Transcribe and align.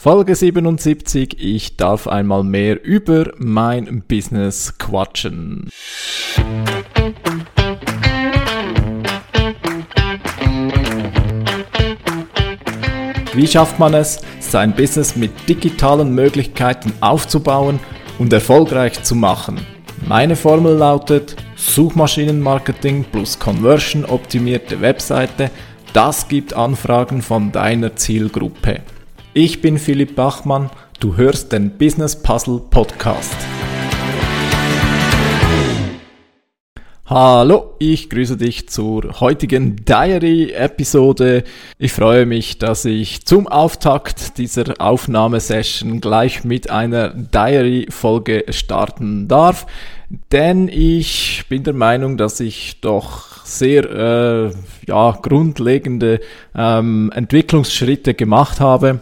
Folge 0.00 0.36
77. 0.36 1.40
Ich 1.40 1.76
darf 1.76 2.06
einmal 2.06 2.44
mehr 2.44 2.84
über 2.84 3.32
mein 3.36 4.04
Business 4.06 4.78
quatschen. 4.78 5.68
Wie 13.34 13.46
schafft 13.48 13.80
man 13.80 13.94
es, 13.94 14.20
sein 14.38 14.72
Business 14.72 15.16
mit 15.16 15.32
digitalen 15.48 16.14
Möglichkeiten 16.14 16.92
aufzubauen 17.00 17.80
und 18.20 18.32
erfolgreich 18.32 19.02
zu 19.02 19.16
machen? 19.16 19.58
Meine 20.06 20.36
Formel 20.36 20.76
lautet 20.76 21.34
Suchmaschinenmarketing 21.56 23.02
plus 23.02 23.36
Conversion 23.36 24.04
optimierte 24.04 24.80
Webseite. 24.80 25.50
Das 25.92 26.28
gibt 26.28 26.54
Anfragen 26.54 27.20
von 27.20 27.50
deiner 27.50 27.96
Zielgruppe. 27.96 28.82
Ich 29.34 29.60
bin 29.60 29.76
Philipp 29.76 30.16
Bachmann, 30.16 30.70
du 31.00 31.18
hörst 31.18 31.52
den 31.52 31.76
Business 31.76 32.16
Puzzle 32.16 32.62
Podcast. 32.70 33.36
Hallo, 37.04 37.74
ich 37.78 38.08
grüße 38.08 38.38
dich 38.38 38.70
zur 38.70 39.20
heutigen 39.20 39.76
Diary-Episode. 39.84 41.44
Ich 41.78 41.92
freue 41.92 42.24
mich, 42.24 42.58
dass 42.58 42.86
ich 42.86 43.26
zum 43.26 43.46
Auftakt 43.46 44.38
dieser 44.38 44.74
Aufnahmesession 44.78 46.00
gleich 46.00 46.44
mit 46.44 46.70
einer 46.70 47.10
Diary-Folge 47.10 48.46
starten 48.48 49.28
darf, 49.28 49.66
denn 50.32 50.68
ich 50.68 51.44
bin 51.50 51.64
der 51.64 51.74
Meinung, 51.74 52.16
dass 52.16 52.40
ich 52.40 52.80
doch 52.80 53.44
sehr 53.44 53.84
äh, 53.84 54.52
ja, 54.86 55.18
grundlegende 55.22 56.20
ähm, 56.54 57.12
Entwicklungsschritte 57.14 58.14
gemacht 58.14 58.60
habe 58.60 59.00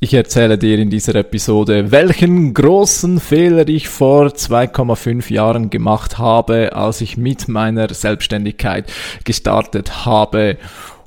ich 0.00 0.14
erzähle 0.14 0.58
dir 0.58 0.78
in 0.78 0.90
dieser 0.90 1.16
Episode, 1.16 1.90
welchen 1.90 2.54
großen 2.54 3.18
Fehler 3.18 3.66
ich 3.68 3.88
vor 3.88 4.26
2,5 4.28 5.32
Jahren 5.32 5.70
gemacht 5.70 6.18
habe, 6.18 6.72
als 6.74 7.00
ich 7.00 7.16
mit 7.16 7.48
meiner 7.48 7.92
Selbstständigkeit 7.92 8.92
gestartet 9.24 10.06
habe. 10.06 10.56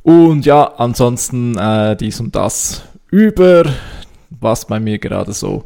Und 0.03 0.45
ja, 0.45 0.65
ansonsten 0.77 1.57
äh, 1.57 1.95
dies 1.95 2.19
und 2.19 2.35
das 2.35 2.83
über, 3.09 3.63
was 4.29 4.65
bei 4.65 4.79
mir 4.79 4.99
gerade 4.99 5.31
so 5.31 5.63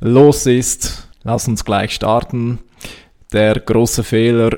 los 0.00 0.46
ist. 0.46 1.08
Lass 1.22 1.46
uns 1.46 1.64
gleich 1.64 1.92
starten. 1.92 2.58
Der 3.32 3.54
große 3.60 4.02
Fehler, 4.02 4.50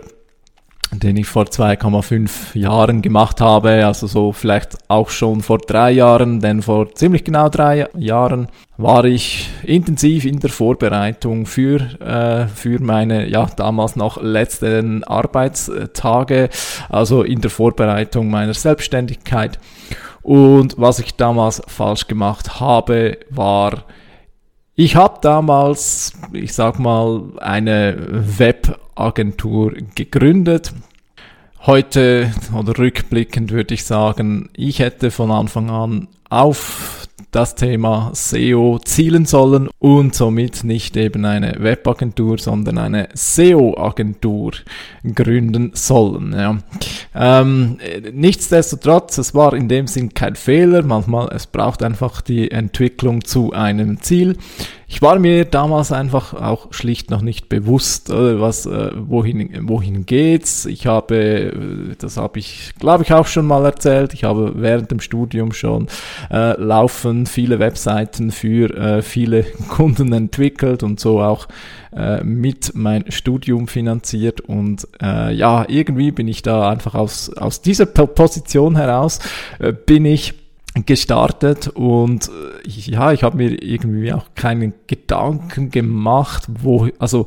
den 0.93 1.17
ich 1.17 1.27
vor 1.27 1.45
2,5 1.45 2.57
Jahren 2.57 3.03
gemacht 3.03 3.41
habe, 3.41 3.87
also 3.87 4.07
so 4.07 4.33
vielleicht 4.33 4.79
auch 4.89 5.11
schon 5.11 5.43
vor 5.43 5.59
drei 5.59 5.91
Jahren, 5.91 6.41
denn 6.41 6.63
vor 6.63 6.95
ziemlich 6.95 7.25
genau 7.25 7.49
drei 7.49 7.89
Jahren 7.97 8.49
war 8.77 9.05
ich 9.05 9.49
intensiv 9.63 10.25
in 10.25 10.39
der 10.39 10.51
Vorbereitung 10.51 11.47
für, 11.47 11.81
äh, 12.01 12.47
für 12.47 12.79
meine, 12.81 13.29
ja, 13.29 13.47
damals 13.57 13.97
noch 13.97 14.23
letzten 14.23 15.03
Arbeitstage, 15.05 16.51
also 16.89 17.23
in 17.23 17.41
der 17.41 17.51
Vorbereitung 17.51 18.31
meiner 18.31 18.55
Selbstständigkeit. 18.55 19.59
Und 20.23 20.75
was 20.77 20.99
ich 20.99 21.15
damals 21.15 21.63
falsch 21.67 22.07
gemacht 22.09 22.61
habe, 22.61 23.19
war, 23.31 23.85
ich 24.77 24.95
habe 24.95 25.19
damals, 25.23 26.13
ich 26.33 26.53
sag 26.53 26.79
mal, 26.79 27.23
eine 27.39 27.97
Webagentur 28.39 29.73
gegründet. 29.95 30.75
Heute 31.65 32.33
oder 32.55 32.79
rückblickend 32.79 33.51
würde 33.51 33.75
ich 33.75 33.85
sagen, 33.85 34.51
ich 34.53 34.79
hätte 34.79 35.11
von 35.11 35.31
Anfang 35.31 35.71
an 35.71 36.09
auf 36.29 37.06
das 37.31 37.55
Thema 37.55 38.11
SEO 38.15 38.79
zielen 38.85 39.25
sollen 39.25 39.69
und 39.79 40.15
somit 40.15 40.65
nicht 40.65 40.97
eben 40.97 41.25
eine 41.25 41.57
Webagentur, 41.59 42.39
sondern 42.39 42.79
eine 42.79 43.09
SEO-Agentur 43.15 44.53
gründen 45.15 45.71
sollen. 45.75 46.33
Ja. 46.33 46.59
Ähm, 47.15 47.79
nichtsdestotrotz, 48.13 49.19
es 49.19 49.35
war 49.35 49.55
in 49.55 49.69
dem 49.69 49.87
Sinn 49.87 50.13
kein 50.15 50.37
Fehler. 50.37 50.83
Manchmal, 50.83 51.29
es 51.35 51.47
braucht 51.47 51.83
einfach 51.83 52.21
die 52.21 52.51
Entwicklung 52.51 53.25
zu 53.25 53.53
einem 53.53 54.01
Ziel. 54.03 54.37
Ich 54.89 55.03
war 55.03 55.19
mir 55.19 55.45
damals 55.45 55.91
einfach 55.91 56.33
auch 56.33 56.73
schlicht 56.73 57.11
noch 57.11 57.21
nicht 57.21 57.49
bewusst, 57.49 58.09
was, 58.09 58.67
äh, 58.67 58.93
wohin, 58.95 59.69
wohin 59.69 60.07
geht's. 60.07 60.65
Ich 60.65 60.87
habe, 60.87 61.17
äh, 61.17 61.97
das 61.99 62.17
habe 62.17 62.39
ich, 62.39 62.73
glaube 62.79 63.03
ich, 63.03 63.13
auch 63.13 63.27
schon 63.27 63.47
mal 63.47 63.65
erzählt. 63.65 64.15
Ich 64.15 64.23
habe 64.23 64.53
während 64.55 64.93
dem 64.93 65.01
Studium 65.01 65.53
schon 65.53 65.89
äh, 66.31 66.61
laufend 66.61 67.29
viele 67.29 67.59
Webseiten 67.59 68.31
für 68.31 68.71
äh, 68.77 69.03
viele 69.03 69.43
Kunden 69.69 70.13
entwickelt 70.13 70.85
und 70.85 71.01
so 71.01 71.21
auch 71.21 71.49
äh, 71.93 72.23
mit 72.23 72.73
mein 72.75 73.11
Studium 73.11 73.67
finanziert. 73.67 74.41
Und 74.41 74.87
äh, 75.03 75.35
ja, 75.35 75.65
irgendwie 75.69 76.13
bin 76.13 76.29
ich 76.29 76.43
da 76.43 76.71
einfach 76.71 76.95
aus, 76.95 77.31
aus 77.37 77.61
dieser 77.61 77.87
Position 77.87 78.77
heraus, 78.77 79.19
äh, 79.59 79.73
bin 79.73 80.05
ich 80.05 80.46
gestartet 80.85 81.69
und 81.69 82.29
äh, 82.29 82.69
ja, 82.69 83.13
ich 83.13 83.23
habe 83.23 83.39
mir 83.39 83.63
irgendwie 83.63 84.13
auch 84.13 84.27
keinen 84.35 84.75
Gedanken 84.87 85.71
gemacht, 85.71 86.45
wo, 86.49 86.89
also 86.99 87.27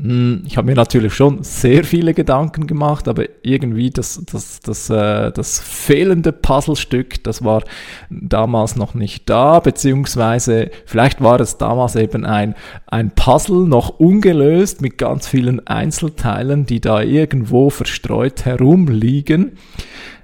hm, 0.00 0.44
ich 0.46 0.56
habe 0.56 0.68
mir 0.68 0.76
natürlich 0.76 1.12
schon 1.12 1.42
sehr 1.42 1.82
viele 1.82 2.14
Gedanken 2.14 2.68
gemacht, 2.68 3.08
aber 3.08 3.24
irgendwie 3.42 3.90
das, 3.90 4.22
das, 4.30 4.60
das, 4.60 4.88
äh, 4.90 5.32
das 5.32 5.58
fehlende 5.58 6.30
Puzzlestück, 6.30 7.24
das 7.24 7.42
war 7.42 7.64
damals 8.08 8.76
noch 8.76 8.94
nicht 8.94 9.28
da, 9.28 9.58
beziehungsweise 9.58 10.70
vielleicht 10.86 11.20
war 11.20 11.40
es 11.40 11.58
damals 11.58 11.96
eben 11.96 12.24
ein, 12.24 12.54
ein 12.86 13.10
Puzzle 13.10 13.66
noch 13.66 13.98
ungelöst 13.98 14.82
mit 14.82 14.98
ganz 14.98 15.26
vielen 15.26 15.66
Einzelteilen, 15.66 16.64
die 16.64 16.80
da 16.80 17.02
irgendwo 17.02 17.68
verstreut 17.70 18.44
herumliegen 18.44 19.58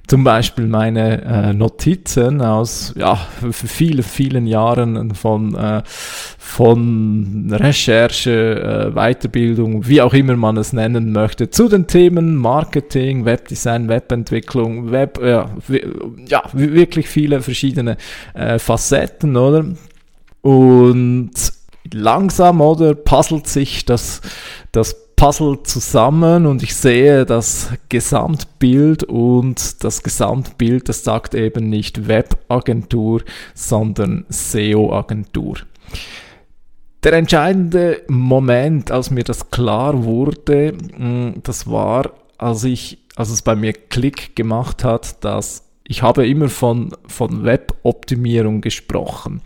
zum 0.06 0.22
Beispiel 0.22 0.66
meine 0.66 1.22
äh, 1.22 1.52
Notizen 1.54 2.42
aus 2.42 2.92
ja, 2.96 3.18
vielen, 3.50 4.02
vielen 4.02 4.46
Jahren 4.46 5.14
von, 5.14 5.54
äh, 5.54 5.82
von 5.84 7.50
Recherche, 7.50 8.90
äh, 8.90 8.94
Weiterbildung, 8.94 9.86
wie 9.86 10.02
auch 10.02 10.12
immer 10.12 10.36
man 10.36 10.58
es 10.58 10.72
nennen 10.72 11.12
möchte, 11.12 11.48
zu 11.48 11.68
den 11.68 11.86
Themen 11.86 12.36
Marketing, 12.36 13.24
Webdesign, 13.24 13.88
Webentwicklung, 13.88 14.90
Web, 14.90 15.20
ja, 15.22 15.50
ja 16.28 16.42
wirklich 16.52 17.08
viele 17.08 17.40
verschiedene 17.40 17.96
äh, 18.34 18.58
Facetten, 18.58 19.36
oder? 19.36 19.64
Und 20.42 21.32
langsam, 21.92 22.60
oder, 22.60 22.94
puzzelt 22.94 23.46
sich 23.46 23.86
das, 23.86 24.20
das 24.72 25.03
Puzzle 25.16 25.62
zusammen 25.62 26.46
und 26.46 26.62
ich 26.62 26.74
sehe 26.74 27.24
das 27.24 27.70
Gesamtbild 27.88 29.04
und 29.04 29.84
das 29.84 30.02
Gesamtbild, 30.02 30.88
das 30.88 31.04
sagt 31.04 31.34
eben 31.34 31.68
nicht 31.68 32.08
Webagentur, 32.08 33.22
sondern 33.54 34.26
SEO-Agentur. 34.28 35.58
Der 37.04 37.12
entscheidende 37.12 38.02
Moment, 38.08 38.90
als 38.90 39.10
mir 39.10 39.24
das 39.24 39.50
klar 39.50 40.04
wurde, 40.04 40.72
mm, 40.72 41.42
das 41.42 41.70
war, 41.70 42.12
als 42.38 42.64
ich, 42.64 42.98
als 43.14 43.30
es 43.30 43.42
bei 43.42 43.54
mir 43.54 43.72
Klick 43.72 44.34
gemacht 44.34 44.84
hat, 44.84 45.22
dass 45.22 45.64
ich 45.86 46.02
habe 46.02 46.26
immer 46.26 46.48
von, 46.48 46.92
von 47.06 47.44
Weboptimierung 47.44 48.62
gesprochen. 48.62 49.42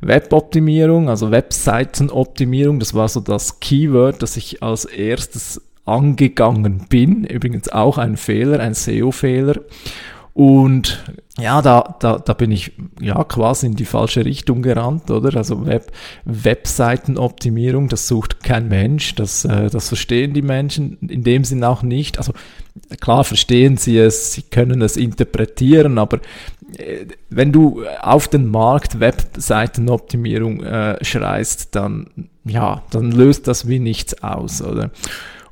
Weboptimierung, 0.00 1.08
also 1.08 1.30
Webseitenoptimierung, 1.30 2.78
das 2.78 2.94
war 2.94 3.08
so 3.08 3.20
das 3.20 3.60
Keyword, 3.60 4.22
das 4.22 4.36
ich 4.36 4.62
als 4.62 4.84
erstes 4.84 5.60
angegangen 5.84 6.86
bin. 6.88 7.24
Übrigens 7.24 7.68
auch 7.68 7.98
ein 7.98 8.16
Fehler, 8.16 8.60
ein 8.60 8.74
SEO-Fehler. 8.74 9.60
Und 10.32 11.04
ja, 11.38 11.60
da, 11.60 11.96
da, 11.98 12.18
da 12.18 12.32
bin 12.34 12.52
ich 12.52 12.72
ja 13.00 13.24
quasi 13.24 13.66
in 13.66 13.74
die 13.74 13.84
falsche 13.84 14.24
Richtung 14.24 14.62
gerannt, 14.62 15.10
oder? 15.10 15.36
Also 15.36 15.66
Web, 15.66 15.90
Webseitenoptimierung, 16.24 17.88
das 17.88 18.06
sucht 18.06 18.42
kein 18.42 18.68
Mensch, 18.68 19.14
das, 19.16 19.44
äh, 19.44 19.68
das 19.70 19.88
verstehen 19.88 20.32
die 20.32 20.42
Menschen 20.42 20.98
in 21.00 21.24
dem 21.24 21.44
Sinn 21.44 21.64
auch 21.64 21.82
nicht. 21.82 22.18
Also 22.18 22.32
klar 23.00 23.24
verstehen 23.24 23.76
sie 23.76 23.98
es, 23.98 24.32
sie 24.32 24.42
können 24.42 24.82
es 24.82 24.96
interpretieren, 24.96 25.98
aber 25.98 26.20
wenn 27.28 27.52
du 27.52 27.84
auf 28.00 28.28
den 28.28 28.46
Markt 28.46 29.00
Webseitenoptimierung 29.00 30.62
äh, 30.62 31.04
schreist, 31.04 31.74
dann 31.74 32.28
ja, 32.44 32.82
dann 32.90 33.10
löst 33.12 33.48
das 33.48 33.68
wie 33.68 33.78
nichts 33.78 34.22
aus, 34.22 34.62
oder? 34.62 34.90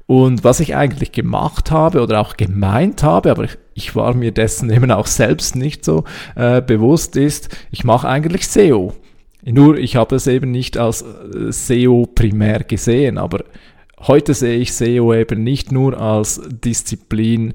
Und 0.06 0.42
was 0.42 0.60
ich 0.60 0.74
eigentlich 0.74 1.12
gemacht 1.12 1.70
habe 1.70 2.00
oder 2.00 2.20
auch 2.20 2.38
gemeint 2.38 3.02
habe, 3.02 3.30
aber 3.30 3.44
ich, 3.44 3.58
ich 3.74 3.94
war 3.94 4.14
mir 4.14 4.32
dessen 4.32 4.70
eben 4.74 4.90
auch 4.90 5.06
selbst 5.06 5.54
nicht 5.54 5.84
so 5.84 6.04
äh, 6.34 6.62
bewusst, 6.62 7.16
ist, 7.16 7.56
ich 7.70 7.84
mache 7.84 8.08
eigentlich 8.08 8.48
SEO. 8.48 8.94
Nur 9.44 9.76
ich 9.76 9.96
habe 9.96 10.16
es 10.16 10.26
eben 10.26 10.50
nicht 10.50 10.78
als 10.78 11.02
äh, 11.02 11.52
SEO 11.52 12.06
primär 12.06 12.64
gesehen, 12.64 13.18
aber 13.18 13.44
heute 14.00 14.34
sehe 14.34 14.58
ich 14.58 14.72
SEO 14.72 15.12
eben 15.14 15.44
nicht 15.44 15.72
nur 15.72 16.00
als 16.00 16.40
Disziplin 16.48 17.54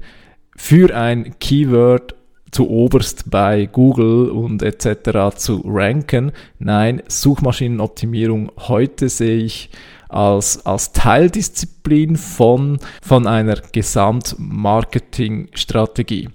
für 0.56 0.96
ein 0.96 1.34
Keyword 1.40 2.14
zu 2.54 2.70
oberst 2.70 3.30
bei 3.30 3.66
Google 3.66 4.30
und 4.30 4.62
etc. 4.62 5.36
zu 5.36 5.60
ranken. 5.66 6.30
Nein, 6.60 7.02
Suchmaschinenoptimierung 7.08 8.52
heute 8.68 9.08
sehe 9.08 9.38
ich 9.38 9.70
als, 10.08 10.64
als 10.64 10.92
Teildisziplin 10.92 12.14
von, 12.16 12.78
von 13.02 13.26
einer 13.26 13.56
Gesamtmarketingstrategie. 13.72 16.28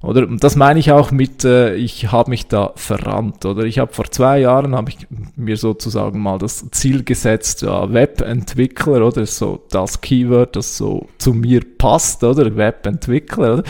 Oder 0.00 0.28
und 0.28 0.44
das 0.44 0.54
meine 0.54 0.78
ich 0.78 0.92
auch 0.92 1.10
mit, 1.10 1.44
äh, 1.44 1.74
ich 1.74 2.12
habe 2.12 2.30
mich 2.30 2.46
da 2.46 2.72
verrannt. 2.76 3.44
Oder 3.44 3.64
ich 3.64 3.80
habe 3.80 3.92
vor 3.92 4.08
zwei 4.10 4.38
Jahren 4.38 4.76
habe 4.76 4.90
ich 4.90 5.08
mir 5.34 5.56
sozusagen 5.56 6.20
mal 6.20 6.38
das 6.38 6.70
Ziel 6.70 7.02
gesetzt, 7.02 7.62
ja, 7.62 7.92
Webentwickler 7.92 9.04
oder 9.04 9.26
so 9.26 9.64
das 9.70 10.00
Keyword, 10.00 10.54
das 10.54 10.76
so 10.76 11.08
zu 11.18 11.34
mir 11.34 11.62
passt, 11.78 12.22
oder 12.22 12.56
Webentwickler. 12.56 13.54
Oder? 13.54 13.62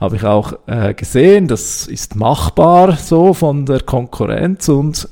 Habe 0.00 0.16
ich 0.16 0.24
auch 0.24 0.54
äh, 0.66 0.92
gesehen, 0.92 1.46
das 1.46 1.86
ist 1.86 2.16
machbar 2.16 2.96
so 2.96 3.32
von 3.32 3.64
der 3.64 3.80
Konkurrenz 3.80 4.68
und 4.68 5.08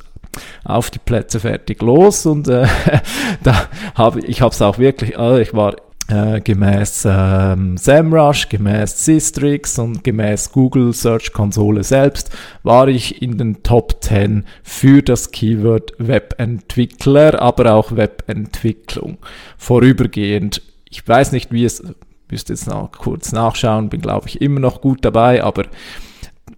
auf 0.64 0.90
die 0.90 0.98
Plätze 0.98 1.38
fertig 1.38 1.80
los 1.82 2.26
und 2.26 2.48
äh, 2.48 2.66
da 3.44 3.68
habe 3.94 4.20
ich 4.20 4.42
habe 4.42 4.52
es 4.52 4.60
auch 4.60 4.78
wirklich, 4.78 5.16
also 5.16 5.38
ich 5.38 5.54
war 5.54 5.76
äh, 6.08 6.40
gemäß 6.40 7.06
ähm, 7.08 7.76
SEMrush, 7.76 8.48
gemäß 8.48 9.04
Systrix 9.04 9.78
und 9.78 10.04
gemäß 10.04 10.52
Google 10.52 10.92
Search 10.92 11.32
Konsole 11.32 11.82
selbst 11.82 12.30
war 12.62 12.88
ich 12.88 13.22
in 13.22 13.38
den 13.38 13.62
Top 13.62 14.02
10 14.02 14.44
für 14.62 15.02
das 15.02 15.30
Keyword 15.30 15.94
Webentwickler, 15.98 17.40
aber 17.40 17.74
auch 17.74 17.96
Webentwicklung. 17.96 19.18
Vorübergehend, 19.56 20.62
ich 20.90 21.06
weiß 21.06 21.32
nicht, 21.32 21.52
wie 21.52 21.64
es, 21.64 21.82
müsste 22.30 22.52
jetzt 22.52 22.66
noch 22.66 22.92
kurz 22.92 23.32
nachschauen, 23.32 23.88
bin 23.88 24.00
glaube 24.00 24.28
ich 24.28 24.40
immer 24.40 24.60
noch 24.60 24.80
gut 24.80 25.04
dabei, 25.04 25.42
aber 25.42 25.64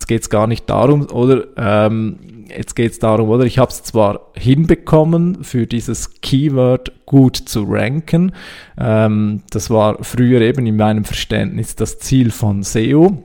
jetzt 0.06 0.08
geht 0.08 0.22
es 0.22 0.30
gar 0.30 0.46
nicht 0.46 0.70
darum, 0.70 1.10
oder? 1.10 1.46
Ähm, 1.56 2.18
jetzt 2.48 2.76
geht 2.76 2.92
es 2.92 2.98
darum, 2.98 3.28
oder? 3.28 3.44
Ich 3.44 3.58
habe 3.58 3.70
es 3.70 3.82
zwar 3.82 4.20
hinbekommen, 4.36 5.42
für 5.42 5.66
dieses 5.66 6.20
Keyword 6.20 6.92
gut 7.06 7.36
zu 7.36 7.64
ranken. 7.64 8.32
Ähm, 8.78 9.42
das 9.50 9.70
war 9.70 10.02
früher 10.04 10.40
eben 10.40 10.66
in 10.66 10.76
meinem 10.76 11.04
Verständnis 11.04 11.74
das 11.74 11.98
Ziel 11.98 12.30
von 12.30 12.62
SEO. 12.62 13.22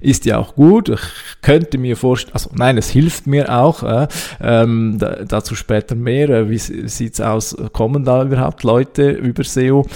Ist 0.00 0.26
ja 0.26 0.38
auch 0.38 0.54
gut. 0.54 0.88
Ich 0.90 1.00
könnte 1.42 1.78
mir 1.78 1.96
vorstellen, 1.96 2.34
also 2.34 2.50
nein, 2.54 2.76
es 2.76 2.90
hilft 2.90 3.26
mir 3.26 3.54
auch. 3.54 3.82
Äh, 3.82 4.08
ähm, 4.40 4.96
da, 4.98 5.24
dazu 5.24 5.54
später 5.54 5.94
mehr. 5.94 6.28
Äh, 6.28 6.50
wie 6.50 6.58
sieht's 6.58 7.20
aus? 7.20 7.56
Kommen 7.72 8.04
da 8.04 8.24
überhaupt 8.24 8.64
Leute 8.64 9.10
über 9.10 9.44
SEO? 9.44 9.86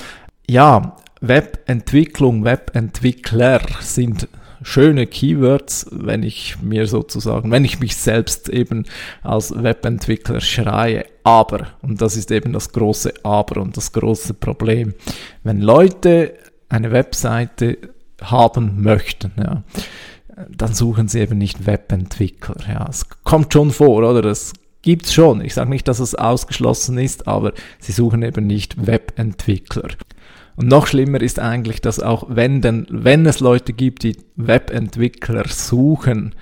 Ja, 0.48 0.96
Webentwicklung, 1.20 2.44
Webentwickler 2.44 3.60
sind 3.80 4.28
schöne 4.64 5.06
Keywords, 5.06 5.86
wenn 5.92 6.22
ich 6.22 6.60
mir 6.60 6.86
sozusagen, 6.86 7.50
wenn 7.50 7.64
ich 7.64 7.80
mich 7.80 7.96
selbst 7.96 8.48
eben 8.48 8.84
als 9.22 9.54
Webentwickler 9.62 10.40
schreie. 10.40 11.04
Aber, 11.22 11.68
und 11.82 12.02
das 12.02 12.16
ist 12.16 12.30
eben 12.30 12.52
das 12.52 12.72
große 12.72 13.12
Aber 13.22 13.60
und 13.60 13.76
das 13.76 13.92
große 13.92 14.34
Problem, 14.34 14.94
wenn 15.42 15.60
Leute 15.60 16.34
eine 16.68 16.90
Webseite 16.90 17.78
haben 18.20 18.82
möchten, 18.82 19.32
ja, 19.36 19.62
dann 20.48 20.74
suchen 20.74 21.08
sie 21.08 21.20
eben 21.20 21.38
nicht 21.38 21.66
Webentwickler. 21.66 22.56
Ja, 22.66 22.86
es 22.88 23.06
kommt 23.22 23.52
schon 23.52 23.70
vor, 23.70 23.98
oder? 23.98 24.22
Das 24.22 24.52
gibt's 24.82 25.14
schon. 25.14 25.40
Ich 25.40 25.54
sage 25.54 25.70
nicht, 25.70 25.88
dass 25.88 26.00
es 26.00 26.14
ausgeschlossen 26.14 26.98
ist, 26.98 27.28
aber 27.28 27.52
sie 27.78 27.92
suchen 27.92 28.22
eben 28.22 28.46
nicht 28.46 28.86
Webentwickler. 28.86 29.88
Und 30.56 30.68
noch 30.68 30.86
schlimmer 30.86 31.20
ist 31.20 31.38
eigentlich, 31.38 31.80
dass 31.80 32.00
auch 32.00 32.26
wenn, 32.28 32.60
denn, 32.60 32.86
wenn 32.90 33.26
es 33.26 33.40
Leute 33.40 33.72
gibt, 33.72 34.02
die 34.04 34.16
Webentwickler 34.36 35.48
suchen, 35.48 36.34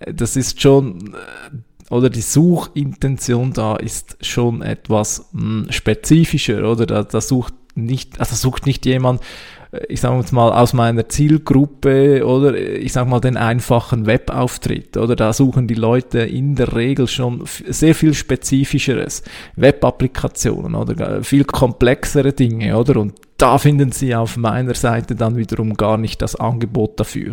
äh, 0.00 0.12
das 0.14 0.36
ist 0.36 0.60
schon, 0.60 1.14
äh, 1.14 1.92
oder 1.92 2.10
die 2.10 2.20
Suchintention 2.20 3.52
da 3.52 3.76
ist 3.76 4.16
schon 4.20 4.62
etwas 4.62 5.28
mh, 5.32 5.40
hm, 5.40 5.72
spezifischer, 5.72 6.70
oder? 6.70 6.86
Da, 6.86 7.02
da 7.02 7.20
sucht 7.20 7.54
nicht, 7.74 8.20
also 8.20 8.34
sucht 8.34 8.66
nicht 8.66 8.86
jemand, 8.86 9.20
ich 9.88 10.00
sage 10.00 10.24
mal, 10.34 10.52
aus 10.52 10.72
meiner 10.72 11.08
Zielgruppe 11.08 12.24
oder? 12.26 12.54
Ich 12.56 12.92
sage 12.92 13.08
mal 13.08 13.20
den 13.20 13.36
einfachen 13.36 14.06
Webauftritt 14.06 14.96
oder? 14.96 15.16
Da 15.16 15.32
suchen 15.32 15.66
die 15.66 15.74
Leute 15.74 16.20
in 16.20 16.54
der 16.54 16.74
Regel 16.74 17.08
schon 17.08 17.44
sehr 17.66 17.94
viel 17.94 18.14
spezifischeres, 18.14 19.22
Web-Applikationen 19.56 20.74
oder? 20.74 21.22
Viel 21.22 21.44
komplexere 21.44 22.32
Dinge 22.32 22.76
oder? 22.76 23.00
Und 23.00 23.14
da 23.38 23.58
finden 23.58 23.92
sie 23.92 24.14
auf 24.14 24.36
meiner 24.36 24.74
Seite 24.74 25.14
dann 25.14 25.36
wiederum 25.36 25.74
gar 25.74 25.98
nicht 25.98 26.22
das 26.22 26.36
Angebot 26.36 26.98
dafür. 26.98 27.32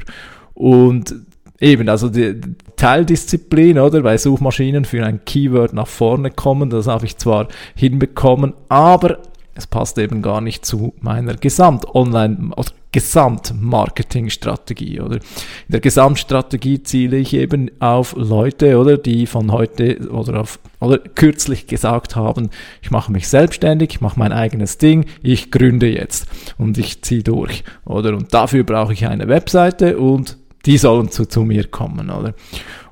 Und 0.54 1.16
eben, 1.60 1.90
also 1.90 2.10
die 2.10 2.40
Teildisziplin, 2.76 3.80
oder, 3.80 4.02
bei 4.02 4.18
Suchmaschinen 4.18 4.86
für 4.86 5.06
ein 5.06 5.24
Keyword 5.26 5.74
nach 5.74 5.88
vorne 5.88 6.30
kommen, 6.32 6.70
das 6.70 6.88
habe 6.88 7.06
ich 7.06 7.18
zwar 7.18 7.48
hinbekommen, 7.76 8.54
aber 8.70 9.20
es 9.56 9.68
passt 9.68 9.98
eben 9.98 10.22
gar 10.22 10.42
nicht 10.42 10.66
zu 10.66 10.94
meiner 11.00 11.36
Gesamt-Online- 11.36 12.52
oder 12.56 12.72
Gesamtmarketingstrategie, 12.94 15.02
oder? 15.02 15.16
In 15.16 15.22
der 15.70 15.82
Gesamtstrategie 15.82 16.84
ziele 16.84 17.18
ich 17.18 17.34
eben 17.34 17.72
auf 17.80 18.16
Leute, 18.16 18.78
oder, 18.78 18.98
die 18.98 19.26
von 19.26 19.52
heute 19.52 20.10
oder 20.10 20.40
auf, 20.42 20.60
oder 20.80 21.00
kürzlich 21.00 21.66
gesagt 21.68 22.16
haben, 22.16 22.52
ich 22.82 22.92
mache 22.92 23.12
mich 23.12 23.28
selbstständig, 23.28 23.96
ich 23.96 24.02
mache 24.02 24.20
mein 24.20 24.32
eigenes 24.32 24.78
Ding, 24.78 25.08
ich 25.22 25.52
gründe 25.52 25.88
jetzt 25.88 26.28
und 26.58 26.78
ich 26.78 27.02
ziehe 27.02 27.24
durch, 27.24 27.66
oder? 27.84 28.16
Und 28.16 28.34
dafür 28.34 28.64
brauche 28.64 28.94
ich 28.94 29.06
eine 29.08 29.28
Webseite 29.28 29.98
und 29.98 30.38
die 30.66 30.78
sollen 30.78 31.10
zu, 31.10 31.26
zu 31.26 31.42
mir 31.42 31.68
kommen, 31.68 32.10
oder? 32.12 32.36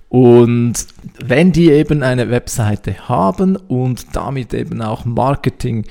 Und 0.09 0.73
wenn 1.23 1.53
die 1.53 1.71
eben 1.71 2.03
eine 2.03 2.29
Webseite 2.29 3.07
haben 3.07 3.55
und 3.55 4.13
damit 4.13 4.53
eben 4.53 4.81
auch 4.81 5.05
Marketing 5.05 5.85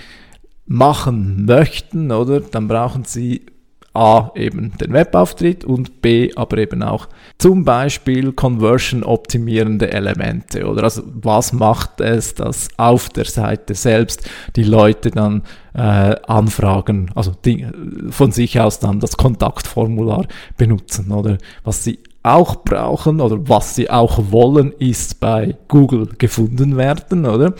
machen 0.70 1.46
möchten, 1.46 2.12
oder, 2.12 2.40
dann 2.40 2.69
brauchen 2.69 3.02
sie 3.05 3.44
A 3.93 4.31
eben 4.37 4.72
den 4.78 4.93
Webauftritt 4.93 5.64
und 5.64 6.00
B 6.00 6.31
aber 6.37 6.58
eben 6.58 6.84
auch 6.84 7.08
zum 7.38 7.64
Beispiel 7.64 8.32
Conversion 8.32 9.02
optimierende 9.02 9.93
Elemente 9.93 10.64
oder? 10.69 10.84
Also 10.84 11.02
was 11.06 11.52
macht 11.52 12.00
es, 12.00 12.34
dass 12.34 12.69
auf 12.76 13.08
der 13.08 13.25
Seite 13.25 13.75
selbst 13.75 14.31
die 14.55 14.62
Leute 14.62 15.11
dann 15.11 15.43
äh, 15.75 16.14
anfragen, 16.28 17.11
also 17.17 17.32
die, 17.44 17.67
von 18.11 18.31
sich 18.31 18.61
aus 18.61 18.78
dann 18.78 19.00
das 19.00 19.17
Kontaktformular 19.17 20.28
benutzen 20.56 21.11
oder? 21.11 21.38
Was 21.64 21.82
sie 21.82 21.99
auch 22.22 22.62
brauchen 22.64 23.20
oder 23.20 23.49
was 23.49 23.75
sie 23.75 23.90
auch 23.90 24.31
wollen, 24.31 24.72
ist 24.78 25.20
bei 25.20 25.56
Google 25.69 26.06
gefunden 26.19 26.76
werden, 26.76 27.25
oder? 27.25 27.55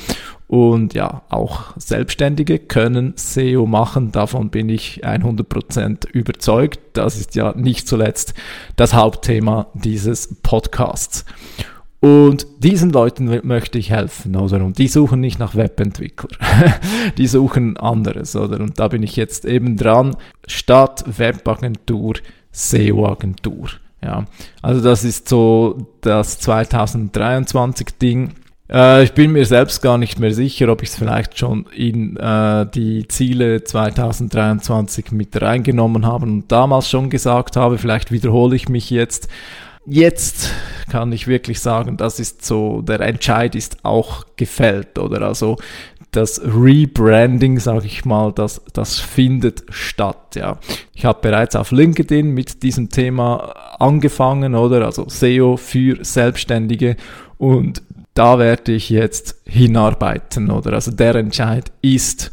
Und 0.51 0.95
ja, 0.95 1.23
auch 1.29 1.77
Selbstständige 1.77 2.59
können 2.59 3.13
SEO 3.15 3.67
machen. 3.67 4.11
Davon 4.11 4.51
bin 4.51 4.69
ich 4.69 5.05
100% 5.05 6.09
überzeugt. 6.09 6.81
Das 6.95 7.17
ist 7.21 7.37
ja 7.37 7.55
nicht 7.57 7.87
zuletzt 7.87 8.35
das 8.75 8.93
Hauptthema 8.93 9.69
dieses 9.75 10.35
Podcasts. 10.43 11.25
Und 12.01 12.49
diesen 12.59 12.91
Leuten 12.91 13.47
möchte 13.47 13.79
ich 13.79 13.91
helfen, 13.91 14.35
oder? 14.35 14.65
Und 14.65 14.79
die 14.79 14.89
suchen 14.89 15.21
nicht 15.21 15.39
nach 15.39 15.55
Webentwickler. 15.55 16.37
die 17.17 17.29
suchen 17.29 17.77
anderes, 17.77 18.35
oder? 18.35 18.59
Und 18.59 18.81
da 18.81 18.89
bin 18.89 19.05
ich 19.05 19.15
jetzt 19.15 19.45
eben 19.45 19.77
dran. 19.77 20.17
Statt 20.49 21.05
Webagentur, 21.07 22.15
SEO-Agentur. 22.51 23.69
Ja, 24.03 24.25
also 24.63 24.81
das 24.81 25.05
ist 25.05 25.29
so 25.29 25.87
das 26.01 26.41
2023 26.41 27.99
Ding. 28.03 28.33
Äh, 28.71 29.05
ich 29.05 29.13
bin 29.13 29.33
mir 29.33 29.45
selbst 29.45 29.83
gar 29.83 29.99
nicht 29.99 30.19
mehr 30.19 30.33
sicher, 30.33 30.69
ob 30.69 30.83
ich 30.83 30.91
es 30.91 30.97
vielleicht 30.97 31.39
schon 31.39 31.67
in 31.75 32.17
äh, 32.17 32.67
die 32.67 33.07
Ziele 33.09 33.65
2023 33.65 35.13
mit 35.13 35.41
reingenommen 35.41 36.07
habe 36.07 36.27
und 36.27 36.53
damals 36.53 36.89
schon 36.89 37.11
gesagt 37.11 37.57
habe. 37.57 37.79
Vielleicht 37.79 38.13
wiederhole 38.13 38.57
ich 38.57 38.69
mich 38.69 38.91
jetzt. 38.91 39.29
Jetzt 39.87 40.53
kann 40.91 41.11
ich 41.11 41.27
wirklich 41.27 41.59
sagen, 41.61 41.97
das 41.97 42.21
ist 42.21 42.45
so, 42.45 42.83
der 42.83 43.01
Entscheid 43.01 43.55
ist 43.55 43.79
auch 43.83 44.25
gefällt, 44.37 44.99
oder? 44.99 45.23
Also 45.23 45.57
das 46.11 46.41
Rebranding, 46.45 47.59
sage 47.59 47.87
ich 47.87 48.05
mal, 48.05 48.31
das, 48.33 48.61
das 48.73 48.99
findet 48.99 49.65
statt. 49.71 50.37
Ja. 50.37 50.59
Ich 50.93 51.05
habe 51.07 51.21
bereits 51.23 51.57
auf 51.57 51.71
LinkedIn 51.71 52.31
mit 52.31 52.63
diesem 52.63 52.91
Thema 52.91 53.55
angefangen, 53.79 54.55
oder? 54.55 54.85
Also 54.85 55.09
SEO 55.09 55.57
für 55.57 56.05
Selbstständige 56.05 56.97
und 57.39 57.83
da 58.21 58.39
werde 58.39 58.73
ich 58.73 58.91
jetzt 58.91 59.37
hinarbeiten, 59.47 60.51
oder? 60.51 60.75
Also 60.75 60.91
der 60.91 61.15
Entscheid 61.15 61.73
ist, 61.81 62.31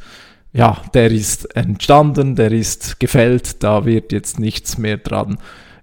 ja, 0.51 0.81
der 0.93 1.11
ist 1.11 1.55
entstanden, 1.55 2.35
der 2.35 2.51
ist 2.51 2.99
gefällt, 2.99 3.63
da 3.63 3.85
wird 3.85 4.11
jetzt 4.11 4.37
nichts 4.37 4.77
mehr 4.77 4.97
dran 4.97 5.37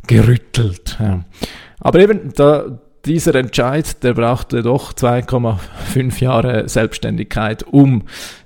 gerüttelt. 0.06 0.98
Ja. 1.00 1.24
Aber 1.80 2.00
eben, 2.00 2.34
da, 2.34 2.80
dieser 3.06 3.34
Entscheid, 3.36 4.04
der 4.04 4.12
brauchte 4.12 4.62
doch 4.62 4.92
2,5 4.92 6.20
Jahre 6.22 6.68
Selbstständigkeit, 6.68 7.62
um 7.62 8.02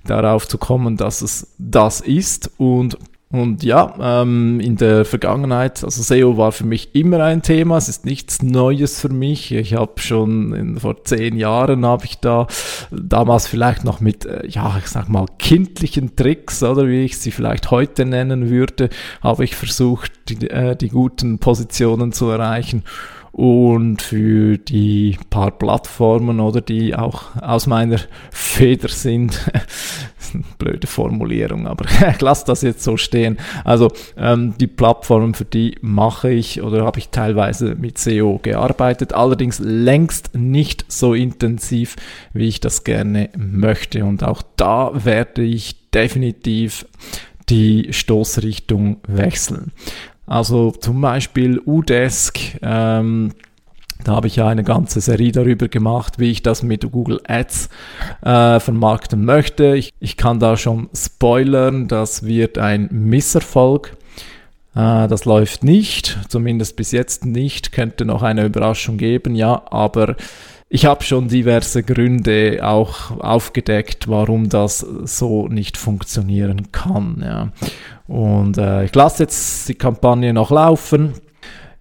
darauf 0.07 0.47
zu 0.47 0.59
kommen, 0.59 0.97
dass 0.97 1.23
es 1.23 1.57
das 1.59 2.01
ist. 2.01 2.53
Und 2.57 2.99
Und 3.31 3.63
ja, 3.63 3.95
ähm, 4.01 4.59
in 4.59 4.77
der 4.77 5.05
Vergangenheit, 5.05 5.85
also 5.85 6.03
SEO 6.03 6.39
war 6.39 6.51
für 6.51 6.65
mich 6.65 6.95
immer 6.95 7.23
ein 7.23 7.43
Thema, 7.43 7.77
es 7.77 7.91
ist 7.91 8.07
nichts 8.07 8.41
Neues 8.43 9.03
für 9.03 9.11
mich. 9.11 9.53
Ich 9.53 9.75
habe 9.75 10.01
schon 10.01 10.55
in, 10.55 10.81
vor 10.81 11.05
zehn 11.05 11.37
Jahren 11.37 11.85
habe 11.85 12.07
ich 12.07 12.21
da 12.21 12.47
damals 12.91 13.47
vielleicht 13.47 13.85
noch 13.85 14.01
mit, 14.01 14.25
äh, 14.25 14.47
ja, 14.47 14.75
ich 14.79 14.87
sag 14.87 15.11
mal, 15.11 15.27
kindlichen 15.39 16.17
Tricks, 16.17 16.63
oder 16.63 16.89
wie 16.89 17.05
ich 17.05 17.19
sie 17.19 17.31
vielleicht 17.31 17.71
heute 17.71 18.07
nennen 18.07 18.49
würde, 18.49 18.89
habe 19.21 19.45
ich 19.45 19.57
versucht, 19.57 20.11
die, 20.31 20.49
äh, 20.49 20.75
die 20.75 20.89
guten 20.89 21.39
Positionen 21.39 22.13
zu 22.13 22.31
erreichen 22.31 22.83
und 23.39 24.03
für 24.03 24.59
die 24.59 25.17
paar 25.31 25.53
Plattformen 25.53 26.41
oder 26.41 26.61
die 26.61 26.97
auch 26.97 27.37
aus 27.41 27.69
meiner 27.69 28.01
Feder 28.33 28.89
sind. 28.89 29.39
Blöde 30.59 30.89
Formulierung, 30.89 31.69
aber 31.69 31.85
ich 32.11 32.21
lasse 32.21 32.45
das 32.47 32.63
jetzt 32.63 32.83
so 32.83 32.97
stehen. 32.97 33.39
Also 33.65 33.93
ähm, 34.17 34.55
die 34.59 34.67
Plattformen, 34.67 35.35
für 35.35 35.45
die 35.45 35.77
mache 35.83 36.31
ich 36.31 36.63
oder 36.63 36.85
habe 36.85 36.99
ich 36.99 37.11
teilweise 37.11 37.77
mit 37.77 37.97
SEO 37.99 38.41
gearbeitet, 38.43 39.13
allerdings 39.13 39.61
längst 39.61 40.35
nicht 40.35 40.85
so 40.89 41.15
intensiv, 41.15 41.95
wie 42.33 42.49
ich 42.49 42.59
das 42.59 42.83
gerne 42.83 43.31
möchte. 43.37 44.05
Und 44.05 44.25
auch 44.25 44.43
da 44.57 44.91
werde 45.05 45.43
ich 45.43 45.91
definitiv 45.91 46.87
die 47.49 47.93
Stoßrichtung 47.93 48.97
wechseln. 49.07 49.71
Also 50.29 50.73
zum 50.73 51.01
Beispiel 51.01 51.61
Udesk, 51.65 52.39
ähm, 52.61 53.33
da 54.05 54.15
habe 54.15 54.27
ich 54.27 54.37
ja 54.37 54.47
eine 54.47 54.63
ganze 54.63 55.01
Serie 55.01 55.33
darüber 55.33 55.69
gemacht, 55.69 56.19
wie 56.19 56.31
ich 56.31 56.43
das 56.43 56.63
mit 56.63 56.91
Google 56.93 57.21
Ads 57.27 57.69
äh, 58.23 58.61
vermarkten 58.61 59.25
möchte. 59.25 59.75
Ich, 59.75 59.93
ich 60.01 60.17
kann 60.17 60.39
da 60.39 60.57
schon 60.57 60.89
spoilern, 60.95 61.89
das 61.89 62.25
wird 62.25 62.59
ein 62.59 62.89
Misserfolg. 62.93 63.97
Äh, 64.75 65.09
das 65.09 65.25
läuft 65.25 65.65
nicht, 65.65 66.19
zumindest 66.29 66.77
bis 66.77 66.93
jetzt 66.93 67.25
nicht. 67.25 67.73
Könnte 67.73 68.05
noch 68.05 68.23
eine 68.23 68.45
Überraschung 68.45 68.99
geben, 68.99 69.35
ja, 69.35 69.63
aber 69.71 70.15
ich 70.71 70.85
habe 70.85 71.03
schon 71.03 71.29
diverse 71.29 71.83
Gründe 71.83 72.61
auch 72.63 73.19
aufgedeckt, 73.21 74.09
warum 74.09 74.49
das 74.49 74.81
so 74.81 75.49
nicht 75.49 75.77
funktionieren 75.77 76.73
kann. 76.73 77.23
Ja. 77.25 77.53
Und 78.07 78.59
äh, 78.59 78.85
ich 78.85 78.95
lasse 78.95 79.23
jetzt 79.23 79.69
die 79.69 79.75
Kampagne 79.75 80.35
noch 80.35 80.51
laufen. 80.51 81.15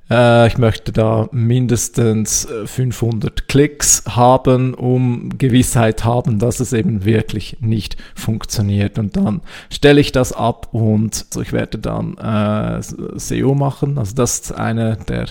Äh, 0.09 0.47
ich 0.47 0.57
möchte 0.57 0.93
da 0.93 1.27
mindestens 1.31 2.47
500 2.65 3.39
äh, 3.39 3.43
Klicks 3.47 4.03
haben, 4.07 4.73
um 4.73 5.37
Gewissheit 5.37 6.05
haben, 6.05 6.39
dass 6.39 6.61
es 6.61 6.71
eben 6.71 7.03
wirklich 7.03 7.57
nicht 7.59 7.97
funktioniert. 8.15 8.97
Und 8.97 9.17
dann 9.17 9.41
stelle 9.69 9.99
ich 9.99 10.13
das 10.13 10.31
ab 10.31 10.69
und 10.71 11.25
ich 11.41 11.51
werde 11.51 11.77
dann 11.77 12.17
äh, 12.17 12.81
SEO 13.19 13.53
machen. 13.53 13.97
Also 13.97 14.15
das 14.15 14.39
ist 14.39 14.51
eine 14.53 14.97
der 15.07 15.27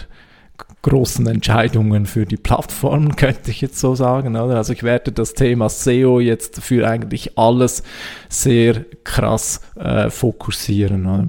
großen 0.83 1.27
Entscheidungen 1.27 2.07
für 2.07 2.27
die 2.27 2.37
Plattform, 2.37 3.17
könnte 3.17 3.51
ich 3.51 3.61
jetzt 3.61 3.79
so 3.79 3.95
sagen. 3.95 4.37
Oder? 4.37 4.57
Also 4.57 4.73
ich 4.73 4.83
werde 4.83 5.13
das 5.13 5.35
Thema 5.35 5.69
SEO 5.69 6.21
jetzt 6.21 6.61
für 6.63 6.89
eigentlich 6.89 7.39
alles 7.39 7.83
sehr 8.29 8.85
krass 9.05 9.61
äh, 9.77 10.11
fokussieren. 10.11 11.07
Oder? 11.07 11.29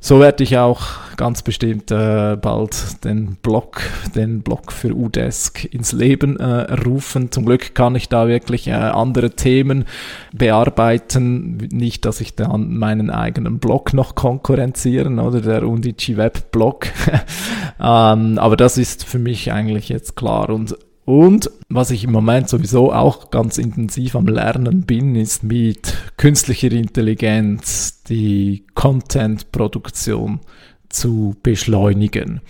So 0.00 0.20
werde 0.20 0.44
ich 0.44 0.56
auch 0.56 0.82
ganz 1.16 1.42
bestimmt 1.42 1.90
äh, 1.90 2.36
bald 2.40 3.04
den 3.04 3.36
Blog, 3.42 3.82
den 4.14 4.42
Blog 4.42 4.70
für 4.70 4.94
Udesk 4.94 5.64
ins 5.74 5.90
Leben 5.92 6.38
äh, 6.38 6.72
rufen. 6.72 7.32
Zum 7.32 7.44
Glück 7.44 7.74
kann 7.74 7.96
ich 7.96 8.08
da 8.08 8.28
wirklich 8.28 8.68
äh, 8.68 8.74
andere 8.74 9.30
Themen 9.30 9.86
bearbeiten. 10.32 11.56
Nicht, 11.72 12.04
dass 12.04 12.20
ich 12.20 12.36
dann 12.36 12.78
meinen 12.78 13.10
eigenen 13.10 13.58
Blog 13.58 13.92
noch 13.92 14.14
konkurrenzieren 14.14 15.18
oder 15.18 15.40
der 15.40 15.66
Undici 15.66 16.16
Web 16.16 16.52
Blog. 16.52 16.86
ähm, 17.80 18.38
aber 18.38 18.56
das 18.56 18.78
ist 18.78 19.04
für 19.04 19.18
mich 19.18 19.50
eigentlich 19.50 19.88
jetzt 19.88 20.14
klar. 20.14 20.50
Und 20.50 20.76
und 21.08 21.50
was 21.70 21.90
ich 21.90 22.04
im 22.04 22.12
Moment 22.12 22.50
sowieso 22.50 22.92
auch 22.92 23.30
ganz 23.30 23.56
intensiv 23.56 24.14
am 24.14 24.26
Lernen 24.26 24.82
bin, 24.82 25.14
ist 25.14 25.42
mit 25.42 25.96
künstlicher 26.18 26.70
Intelligenz 26.70 28.02
die 28.02 28.66
Content-Produktion 28.74 30.40
zu 30.90 31.34
beschleunigen. 31.42 32.42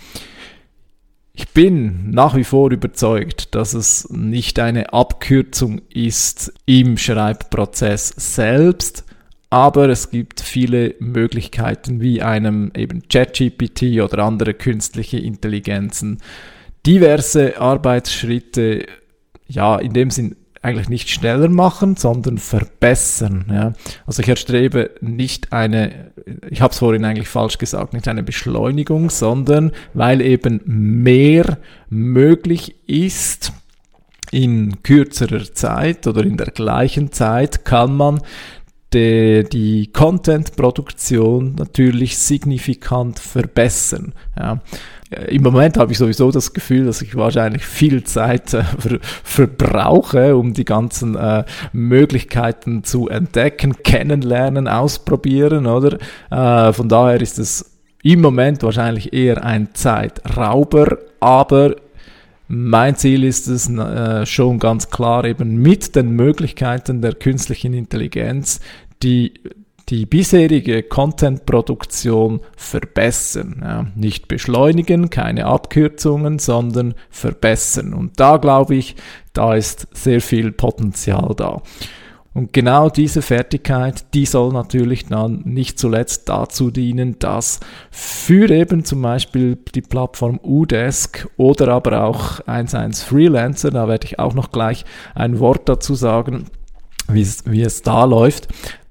Ich 1.35 1.51
bin 1.51 2.11
nach 2.11 2.35
wie 2.35 2.43
vor 2.43 2.73
überzeugt, 2.73 3.55
dass 3.55 3.75
es 3.75 4.11
nicht 4.11 4.59
eine 4.59 4.93
Abkürzung 4.93 5.81
ist 5.95 6.53
im 6.67 6.99
Schreibprozess 6.99 8.09
selbst, 8.09 9.05
aber 9.51 9.89
es 9.89 10.11
gibt 10.11 10.41
viele 10.41 10.97
Möglichkeiten 10.99 12.01
wie 12.01 12.23
einem 12.23 12.73
eben 12.75 13.05
ChatGPT 13.09 14.01
oder 14.03 14.25
andere 14.25 14.53
künstliche 14.53 15.19
Intelligenzen, 15.19 16.19
diverse 16.89 17.61
Arbeitsschritte, 17.61 18.87
ja, 19.47 19.77
in 19.77 19.93
dem 19.93 20.11
Sinn 20.11 20.37
eigentlich 20.63 20.89
nicht 20.89 21.11
schneller 21.11 21.49
machen, 21.49 21.97
sondern 21.97 22.39
verbessern. 22.39 23.45
Ja. 23.53 23.73
Also 24.07 24.23
ich 24.23 24.29
erstrebe 24.29 24.91
nicht 25.01 25.53
eine, 25.53 26.13
ich 26.51 26.63
habe 26.63 26.73
es 26.73 26.79
vorhin 26.79 27.05
eigentlich 27.05 27.29
falsch 27.29 27.59
gesagt, 27.59 27.93
nicht 27.93 28.09
eine 28.09 28.23
Beschleunigung, 28.23 29.11
sondern 29.11 29.73
weil 29.93 30.23
eben 30.23 30.61
mehr 30.65 31.59
möglich 31.91 32.75
ist, 32.89 33.53
in 34.31 34.83
kürzerer 34.83 35.53
Zeit 35.55 36.07
oder 36.07 36.23
in 36.23 36.37
der 36.37 36.49
gleichen 36.49 37.13
Zeit 37.13 37.65
kann 37.65 37.97
man 37.97 38.21
die, 38.93 39.45
die 39.51 39.93
Content-Produktion 39.93 41.55
natürlich 41.57 42.19
signifikant 42.19 43.19
verbessern. 43.19 44.15
Ja. 44.37 44.61
Äh, 45.11 45.35
Im 45.35 45.43
Moment 45.43 45.77
habe 45.77 45.93
ich 45.93 45.99
sowieso 45.99 46.31
das 46.31 46.53
Gefühl, 46.53 46.87
dass 46.87 47.03
ich 47.03 47.15
wahrscheinlich 47.15 47.65
viel 47.65 48.05
Zeit 48.05 48.55
äh, 48.55 48.63
ver 48.63 48.99
verbrauche, 49.23 50.37
um 50.37 50.55
die 50.55 50.65
ganzen 50.65 51.17
äh, 51.17 51.45
Möglichkeiten 51.73 52.85
zu 52.85 53.09
entdecken, 53.09 53.83
kennenlernen, 53.83 54.69
ausprobieren, 54.69 55.67
oder? 55.67 55.99
Äh, 56.31 56.73
von 56.73 56.89
daher 56.89 57.21
ist 57.21 57.39
es 57.39 57.79
im 58.03 58.21
Moment 58.21 58.63
wahrscheinlich 58.63 59.13
eher 59.13 59.45
ein 59.45 59.75
Zeitrauber, 59.75 60.99
aber 61.21 61.75
mein 62.49 62.97
Ziel 62.97 63.25
ist 63.25 63.47
es 63.47 63.69
äh, 63.69 64.27
schon 64.27 64.59
ganz 64.59 64.91
klar 64.91 65.25
eben 65.25 65.57
mit 65.57 65.95
den 65.95 66.11
Möglichkeiten 66.11 67.03
der 67.03 67.15
künstlichen 67.15 67.75
Intelligenz 67.75 68.61
die 69.03 69.35
die 69.89 70.05
bisherige 70.05 70.83
Content-Produktion 70.83 72.41
verbessern. 72.57 73.61
Ja, 73.63 73.87
nicht 73.95 74.29
beschleunigen, 74.29 75.09
keine 75.09 75.47
Abkürzungen, 75.47 76.39
sondern 76.39 76.95
verbessern. 77.11 77.95
Und 77.95 78.21
da 78.21 78.37
glaube 78.37 78.75
ich, 78.75 78.97
da 79.33 79.55
ist 79.55 79.89
sehr 79.93 80.21
viel 80.21 80.53
Potenzial 80.53 81.35
da. 81.37 81.63
Und 82.39 82.53
genau 82.53 82.89
diese 82.89 83.21
Fertigkeit, 83.21 84.15
die 84.15 84.25
soll 84.25 84.53
natürlich 84.53 85.07
dann 85.07 85.43
nicht 85.45 85.77
zuletzt 85.77 86.29
dazu 86.29 86.71
dienen, 86.71 87.19
dass 87.19 87.59
für 87.91 88.49
eben 88.49 88.85
zum 88.85 89.03
Beispiel 89.03 89.59
die 89.75 89.83
Plattform 89.83 90.39
Udesk 90.45 91.29
oder 91.37 91.67
aber 91.67 92.05
auch 92.05 92.39
11 92.47 93.03
Freelancer, 93.03 93.73
da 93.73 93.89
werde 93.89 94.07
ich 94.07 94.21
auch 94.21 94.35
noch 94.35 94.53
gleich 94.53 94.85
ein 95.17 95.41
Wort 95.41 95.69
dazu 95.69 95.97
sagen, 95.97 96.45
wie 97.09 97.23
es, 97.23 97.43
wie 97.45 97.63
es 97.63 97.83
da 97.83 98.05
läuft, 98.05 98.47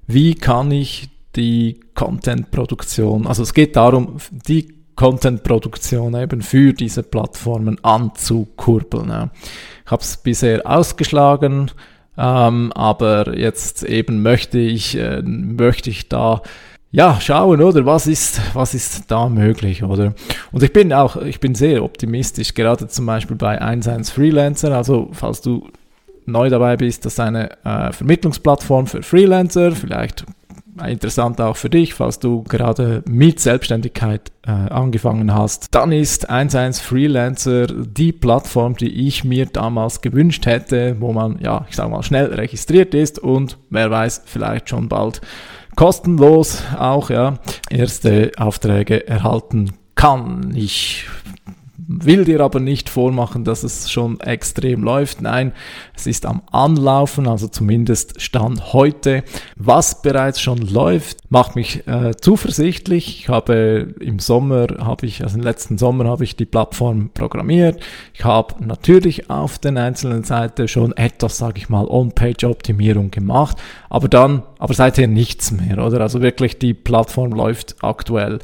wie 0.06 0.34
kann 0.34 0.70
ich 0.70 1.08
die 1.34 1.80
Content-Produktion, 1.94 3.26
also 3.26 3.42
es 3.42 3.54
geht 3.54 3.76
darum, 3.76 4.18
die 4.46 4.68
Content-Produktion 4.94 6.14
eben 6.16 6.42
für 6.42 6.74
diese 6.74 7.02
Plattformen 7.02 7.82
anzukurbeln. 7.82 9.30
Ich 9.86 9.90
habe 9.90 10.02
es 10.02 10.18
bisher 10.18 10.66
ausgeschlagen, 10.66 11.70
ähm, 12.18 12.72
aber 12.72 13.38
jetzt 13.38 13.84
eben 13.84 14.22
möchte 14.22 14.58
ich, 14.58 14.98
äh, 14.98 15.22
möchte 15.22 15.90
ich 15.90 16.08
da 16.08 16.42
ja, 16.90 17.20
schauen, 17.20 17.60
oder? 17.60 17.84
Was 17.84 18.06
ist, 18.06 18.40
was 18.54 18.74
ist 18.74 19.10
da 19.10 19.28
möglich, 19.28 19.82
oder? 19.82 20.14
Und 20.52 20.62
ich 20.62 20.72
bin 20.72 20.92
auch, 20.92 21.16
ich 21.16 21.38
bin 21.38 21.54
sehr 21.54 21.84
optimistisch, 21.84 22.54
gerade 22.54 22.88
zum 22.88 23.06
Beispiel 23.06 23.36
bei 23.36 23.56
11 23.56 24.10
Freelancer. 24.10 24.74
Also, 24.74 25.10
falls 25.12 25.42
du 25.42 25.68
neu 26.24 26.48
dabei 26.48 26.76
bist, 26.76 27.04
das 27.04 27.14
ist 27.14 27.20
eine 27.20 27.50
äh, 27.64 27.92
Vermittlungsplattform 27.92 28.86
für 28.86 29.02
Freelancer, 29.02 29.72
vielleicht 29.72 30.24
interessant 30.80 31.40
auch 31.40 31.56
für 31.56 31.70
dich, 31.70 31.94
falls 31.94 32.18
du 32.18 32.42
gerade 32.42 33.02
mit 33.08 33.40
Selbstständigkeit 33.40 34.32
äh, 34.46 34.50
angefangen 34.50 35.34
hast, 35.34 35.74
dann 35.74 35.92
ist 35.92 36.28
11 36.30 36.78
Freelancer 36.80 37.66
die 37.66 38.12
Plattform, 38.12 38.76
die 38.76 39.06
ich 39.06 39.24
mir 39.24 39.46
damals 39.46 40.00
gewünscht 40.00 40.46
hätte, 40.46 40.96
wo 41.00 41.12
man, 41.12 41.38
ja, 41.40 41.66
ich 41.68 41.76
sag 41.76 41.90
mal, 41.90 42.02
schnell 42.02 42.34
registriert 42.34 42.94
ist 42.94 43.18
und 43.18 43.58
wer 43.70 43.90
weiß, 43.90 44.22
vielleicht 44.26 44.68
schon 44.68 44.88
bald 44.88 45.20
kostenlos 45.76 46.62
auch, 46.76 47.10
ja, 47.10 47.38
erste 47.70 48.32
Aufträge 48.36 49.06
erhalten 49.06 49.72
kann. 49.94 50.52
Ich 50.56 51.06
will 51.88 52.26
dir 52.26 52.40
aber 52.40 52.60
nicht 52.60 52.90
vormachen, 52.90 53.44
dass 53.44 53.62
es 53.62 53.90
schon 53.90 54.20
extrem 54.20 54.82
läuft. 54.82 55.22
Nein, 55.22 55.52
es 55.96 56.06
ist 56.06 56.26
am 56.26 56.42
Anlaufen, 56.52 57.26
also 57.26 57.48
zumindest 57.48 58.20
Stand 58.20 58.74
heute. 58.74 59.24
Was 59.56 60.02
bereits 60.02 60.38
schon 60.40 60.58
läuft, 60.58 61.18
macht 61.30 61.56
mich 61.56 61.86
äh, 61.88 62.14
zuversichtlich. 62.20 63.20
Ich 63.20 63.28
habe 63.30 63.94
im 64.00 64.18
Sommer, 64.18 64.66
habe 64.80 65.06
ich, 65.06 65.22
also 65.22 65.38
im 65.38 65.42
letzten 65.42 65.78
Sommer 65.78 66.04
habe 66.04 66.24
ich 66.24 66.36
die 66.36 66.44
Plattform 66.44 67.08
programmiert. 67.14 67.80
Ich 68.12 68.22
habe 68.22 68.62
natürlich 68.62 69.30
auf 69.30 69.58
den 69.58 69.78
einzelnen 69.78 70.24
Seiten 70.24 70.68
schon 70.68 70.94
etwas, 70.94 71.38
sage 71.38 71.56
ich 71.56 71.70
mal, 71.70 71.86
On-Page-Optimierung 71.86 73.10
gemacht, 73.10 73.56
aber 73.88 74.08
dann, 74.08 74.42
aber 74.58 74.74
seither 74.74 75.06
nichts 75.06 75.52
mehr, 75.52 75.78
oder? 75.78 76.02
Also 76.02 76.20
wirklich 76.20 76.58
die 76.58 76.74
Plattform 76.74 77.32
läuft 77.32 77.76
aktuell 77.80 78.40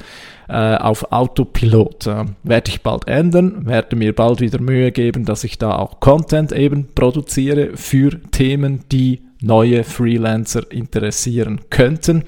äh, 0.48 0.76
auf 0.76 1.12
Autopilot. 1.12 2.06
Äh, 2.06 2.24
werde 2.42 2.70
ich 2.70 2.82
bald 2.82 3.08
ändern, 3.08 3.66
werde 3.66 3.96
mir 3.96 4.14
bald 4.14 4.40
wieder 4.40 4.60
Mühe 4.60 4.92
geben, 4.92 5.24
dass 5.24 5.44
ich 5.44 5.58
da 5.58 5.76
auch 5.76 6.00
Content 6.00 6.52
eben 6.52 6.88
produziere 6.94 7.76
für 7.76 8.20
Themen, 8.30 8.84
die 8.90 9.22
neue 9.40 9.84
Freelancer 9.84 10.70
interessieren 10.70 11.60
könnten. 11.70 12.24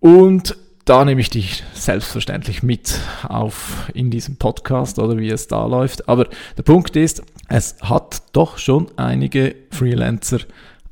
Und 0.00 0.56
da 0.84 1.04
nehme 1.04 1.20
ich 1.20 1.30
dich 1.30 1.64
selbstverständlich 1.72 2.62
mit 2.62 2.98
auf 3.26 3.90
in 3.94 4.10
diesem 4.10 4.36
Podcast 4.36 4.98
oder 4.98 5.16
wie 5.16 5.30
es 5.30 5.48
da 5.48 5.66
läuft. 5.66 6.08
Aber 6.08 6.28
der 6.58 6.62
Punkt 6.62 6.94
ist, 6.96 7.22
es 7.48 7.76
hat 7.80 8.22
doch 8.32 8.58
schon 8.58 8.88
einige 8.96 9.54
Freelancer 9.70 10.40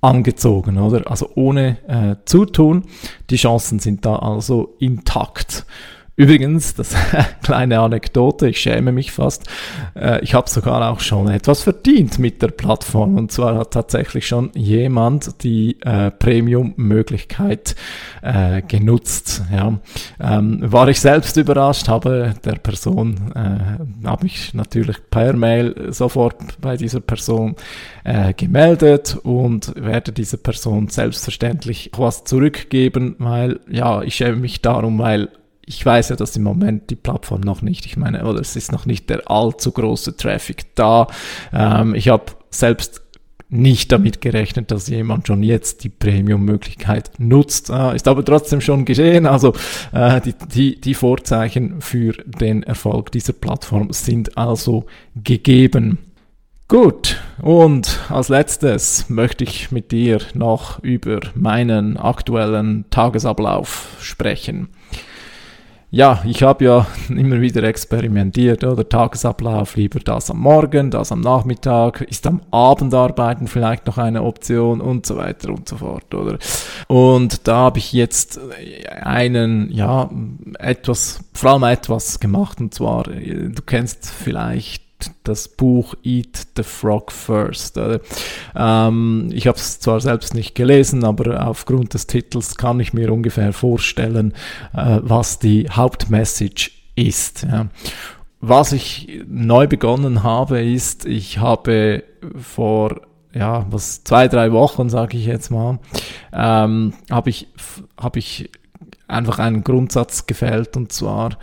angezogen, 0.00 0.78
oder? 0.78 1.11
Also 1.11 1.31
ohne 1.35 1.78
äh, 1.87 2.16
Zutun. 2.25 2.85
Die 3.31 3.37
Chancen 3.37 3.78
sind 3.78 4.04
da 4.04 4.16
also 4.16 4.75
intakt. 4.78 5.64
Übrigens, 6.23 6.76
das 6.76 6.95
kleine 7.43 7.81
Anekdote, 7.81 8.49
ich 8.49 8.59
schäme 8.59 8.93
mich 8.93 9.11
fast. 9.11 9.43
Äh, 9.97 10.23
ich 10.23 10.35
habe 10.35 10.49
sogar 10.49 10.88
auch 10.88 11.00
schon 11.00 11.26
etwas 11.29 11.64
verdient 11.64 12.21
mit 12.21 12.41
der 12.43 12.52
Plattform. 12.52 13.17
Und 13.17 13.33
zwar 13.33 13.59
hat 13.59 13.73
tatsächlich 13.73 14.29
schon 14.29 14.52
jemand 14.55 15.43
die 15.43 15.81
äh, 15.81 16.12
Premium-Möglichkeit 16.12 17.75
äh, 18.23 18.62
genutzt. 18.62 19.43
Ja. 19.52 19.81
Ähm, 20.21 20.61
war 20.62 20.87
ich 20.87 21.00
selbst 21.00 21.37
überrascht, 21.37 21.88
habe 21.88 22.35
der 22.45 22.55
Person, 22.55 23.33
äh, 23.35 24.07
habe 24.07 24.26
ich 24.26 24.55
natürlich 24.55 24.99
per 25.11 25.33
Mail 25.33 25.93
sofort 25.93 26.37
bei 26.61 26.76
dieser 26.76 27.00
Person 27.00 27.57
äh, 28.05 28.33
gemeldet 28.33 29.19
und 29.25 29.75
werde 29.75 30.12
dieser 30.12 30.37
Person 30.37 30.87
selbstverständlich 30.87 31.91
was 31.97 32.23
zurückgeben, 32.23 33.17
weil 33.19 33.59
ja, 33.69 34.02
ich 34.02 34.14
schäme 34.14 34.37
mich 34.37 34.62
darum, 34.62 35.00
weil 35.00 35.29
ich 35.64 35.85
weiß 35.85 36.11
ja, 36.11 36.16
dass 36.16 36.37
im 36.37 36.42
Moment 36.42 36.90
die 36.90 36.97
Plattform 36.97 37.40
noch 37.40 37.62
nicht, 37.62 37.87
ich 37.87 37.97
meine, 37.97 38.25
oder 38.25 38.40
es 38.40 38.57
ist 38.57 38.73
noch 38.73 38.87
nicht 38.87 39.09
der 39.11 39.31
allzu 39.31 39.73
große 39.73 40.16
Traffic 40.16 40.75
da. 40.75 41.07
Ähm, 41.52 41.95
ich 41.95 42.09
habe 42.09 42.26
selbst 42.50 43.02
nicht 43.52 43.92
damit 43.92 44.23
gerechnet, 44.23 44.71
dass 44.71 44.88
jemand 44.88 45.26
schon 45.26 45.42
jetzt 45.42 45.85
die 45.85 45.90
Premium-Möglichkeit 45.90 47.11
nutzt. 47.19 47.69
Äh, 47.69 47.95
ist 47.95 48.09
aber 48.09 48.25
trotzdem 48.25 48.62
schon 48.62 48.87
geschehen. 48.87 49.26
Also 49.26 49.52
äh, 49.92 50.21
die, 50.23 50.35
die, 50.54 50.81
die 50.81 50.95
Vorzeichen 50.95 51.81
für 51.83 52.12
den 52.25 52.62
Erfolg 52.62 53.12
dieser 53.12 53.35
Plattform 53.35 53.92
sind 53.92 54.38
also 54.38 54.87
gegeben. 55.14 55.99
Gut, 56.66 57.21
und 57.42 58.00
als 58.09 58.31
letztes 58.31 59.11
möchte 59.11 59.45
ich 59.45 59.71
mit 59.71 59.92
dir 59.92 60.21
noch 60.33 60.83
über 60.83 61.21
meinen 61.35 61.99
aktuellen 61.99 62.87
Tagesablauf 62.88 63.88
sprechen. 64.00 64.71
Ja, 65.95 66.23
ich 66.25 66.43
habe 66.43 66.65
ja 66.65 66.87
immer 67.11 67.43
wieder 67.43 67.63
experimentiert, 67.65 68.65
oder 68.65 68.89
Tagesablauf, 68.89 69.77
lieber 69.77 70.01
das 70.01 70.31
am 70.31 70.39
Morgen, 70.39 70.91
das 70.91 71.13
am 71.13 71.21
Nachmittag, 71.21 72.01
ist 72.01 72.27
am 72.27 72.41
Abend 72.51 72.95
arbeiten 72.95 73.47
vielleicht 73.47 73.87
noch 73.87 73.99
eine 73.99 74.23
Option 74.23 74.81
und 74.81 75.05
so 75.05 75.19
weiter 75.19 75.51
und 75.51 75.69
so 75.69 75.77
fort, 75.77 76.15
oder? 76.15 76.39
Und 76.89 77.47
da 77.47 77.57
habe 77.57 77.79
ich 77.79 77.93
jetzt 77.93 78.41
einen, 79.03 79.71
ja, 79.71 80.09
etwas, 80.59 81.21
vor 81.35 81.51
allem 81.51 81.65
etwas 81.65 82.21
gemacht, 82.21 82.59
und 82.63 82.73
zwar, 82.73 83.03
du 83.03 83.63
kennst 83.67 84.11
vielleicht 84.11 84.83
das 85.25 85.49
Buch 85.49 85.95
Eat 86.03 86.47
the 86.57 86.63
Frog 86.63 87.13
First. 87.13 87.79
Ähm, 88.55 89.31
ich 89.33 89.47
habe 89.47 89.59
es 89.59 89.81
zwar 89.81 90.01
selbst 90.01 90.35
nicht 90.35 90.55
gelesen, 90.55 91.05
aber 91.05 91.47
aufgrund 91.47 91.95
des 91.95 92.07
Titels 92.07 92.57
kann 92.57 92.81
ich 92.81 92.93
mir 92.93 93.13
ungefähr 93.13 93.53
vorstellen, 93.53 94.35
äh, 94.75 94.99
was 95.03 95.38
die 95.38 95.69
Hauptmessage 95.71 96.71
ist. 96.95 97.45
Ja. 97.45 97.67
Was 98.41 98.73
ich 98.73 99.23
neu 99.29 99.67
begonnen 99.67 100.23
habe, 100.23 100.62
ist, 100.62 101.07
ich 101.07 101.38
habe 101.38 102.03
vor 102.37 103.03
ja, 103.35 103.67
was 103.71 104.05
zwei, 104.05 104.29
drei 104.29 104.53
Wochen, 104.53 104.88
sage 104.88 105.17
ich 105.17 105.27
jetzt 105.27 105.51
mal, 105.51 105.79
ähm, 106.33 106.93
habe 107.11 107.31
ich, 107.31 107.49
hab 107.97 108.17
ich 108.17 108.51
einfach 109.09 109.38
einen 109.38 109.65
Grundsatz 109.65 110.27
gefällt 110.27 110.77
und 110.77 110.93
zwar, 110.93 111.38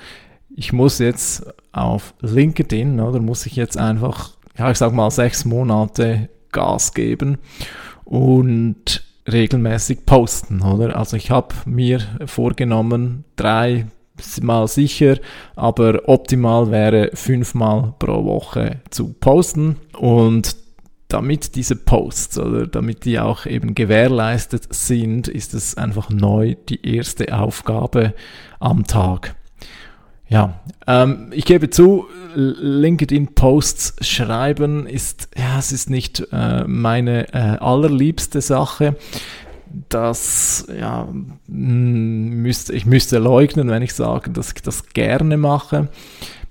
ich 0.56 0.74
muss 0.74 1.00
jetzt 1.00 1.46
auf 1.72 2.14
LinkedIn, 2.22 3.00
oder 3.00 3.20
muss 3.20 3.46
ich 3.46 3.56
jetzt 3.56 3.78
einfach, 3.78 4.32
ja, 4.58 4.72
ich 4.72 4.78
sag 4.78 4.94
mal, 4.94 5.12
sechs 5.12 5.46
Monate 5.46 6.30
Gas 6.52 6.94
geben 6.94 7.38
und 8.06 9.04
regelmäßig 9.32 10.06
posten, 10.06 10.62
oder? 10.62 10.98
Also 10.98 11.16
ich 11.16 11.32
habe 11.32 11.54
mir 11.66 12.02
vorgenommen, 12.26 13.26
drei 13.36 13.86
mal 14.42 14.68
sicher, 14.68 15.18
aber 15.56 16.10
optimal 16.10 16.72
wäre 16.72 17.12
fünfmal 17.14 17.94
pro 18.00 18.26
Woche 18.26 18.82
zu 18.90 19.14
posten 19.14 19.78
und 19.98 20.58
damit 21.08 21.56
diese 21.56 21.76
Posts 21.76 22.40
oder 22.40 22.68
damit 22.68 23.06
die 23.06 23.20
auch 23.20 23.46
eben 23.46 23.74
gewährleistet 23.74 24.68
sind, 24.70 25.28
ist 25.28 25.54
es 25.54 25.76
einfach 25.76 26.10
neu 26.10 26.56
die 26.68 26.86
erste 26.86 27.36
Aufgabe 27.38 28.14
am 28.60 28.86
Tag. 28.86 29.36
Ja, 30.30 30.60
ähm, 30.86 31.32
ich 31.32 31.46
gebe 31.46 31.70
zu, 31.70 32.06
LinkedIn-Posts 32.36 33.96
schreiben 34.02 34.86
ist, 34.86 35.30
ja, 35.36 35.58
es 35.58 35.72
ist 35.72 35.90
nicht 35.90 36.28
äh, 36.32 36.64
meine 36.66 37.34
äh, 37.34 37.58
allerliebste 37.58 38.42
Sache. 38.42 38.96
Das, 39.90 40.68
ja, 40.80 41.08
müsste, 41.48 42.74
ich 42.74 42.86
müsste 42.86 43.20
leugnen, 43.20 43.70
wenn 43.70 43.82
ich 43.84 43.94
sage, 43.94 44.32
dass 44.32 44.54
ich 44.54 44.62
das 44.62 44.90
gerne 44.90 45.38
mache 45.38 45.90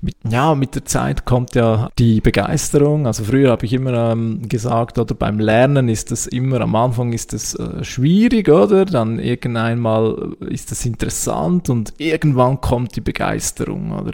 mit, 0.00 0.14
ja, 0.28 0.54
mit 0.54 0.74
der 0.74 0.84
Zeit 0.84 1.24
kommt 1.24 1.54
ja 1.54 1.90
die 1.98 2.20
Begeisterung. 2.20 3.06
Also 3.06 3.24
früher 3.24 3.50
habe 3.50 3.66
ich 3.66 3.72
immer 3.72 4.12
ähm, 4.12 4.48
gesagt, 4.48 4.98
oder 4.98 5.14
beim 5.14 5.40
Lernen 5.40 5.88
ist 5.88 6.12
es 6.12 6.26
immer, 6.26 6.60
am 6.60 6.74
Anfang 6.76 7.12
ist 7.12 7.32
es 7.32 7.54
äh, 7.54 7.82
schwierig, 7.82 8.48
oder? 8.48 8.84
Dann 8.84 9.18
irgendwann 9.18 9.80
mal 9.80 10.36
ist 10.48 10.70
es 10.70 10.86
interessant 10.86 11.68
und 11.68 11.94
irgendwann 11.98 12.60
kommt 12.60 12.94
die 12.94 13.00
Begeisterung, 13.00 13.92
oder? 13.92 14.12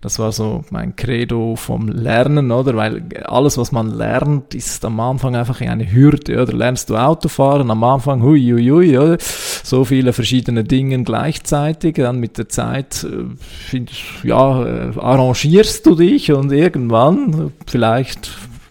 Das 0.00 0.18
war 0.18 0.32
so 0.32 0.64
mein 0.70 0.96
Credo 0.96 1.56
vom 1.56 1.88
Lernen, 1.88 2.50
oder? 2.50 2.74
Weil 2.74 3.04
alles, 3.24 3.58
was 3.58 3.70
man 3.70 3.90
lernt, 3.90 4.54
ist 4.54 4.82
am 4.84 4.98
Anfang 4.98 5.36
einfach 5.36 5.60
eine 5.60 5.92
Hürde, 5.92 6.42
oder? 6.42 6.54
Lernst 6.54 6.88
du 6.88 6.96
Autofahren 6.96 7.70
am 7.70 7.84
Anfang, 7.84 8.22
hui, 8.22 8.40
hui, 8.40 8.66
hui, 8.68 8.98
oder? 8.98 9.18
So 9.20 9.84
viele 9.84 10.14
verschiedene 10.14 10.64
Dinge 10.64 11.04
gleichzeitig, 11.04 11.96
dann 11.96 12.18
mit 12.18 12.38
der 12.38 12.48
Zeit, 12.48 13.04
äh, 13.04 13.84
ja, 14.26 14.64
äh, 14.64 14.98
arrangierst 15.20 15.86
du 15.86 15.94
dich 15.94 16.32
und 16.32 16.50
irgendwann, 16.52 17.52
vielleicht 17.66 18.30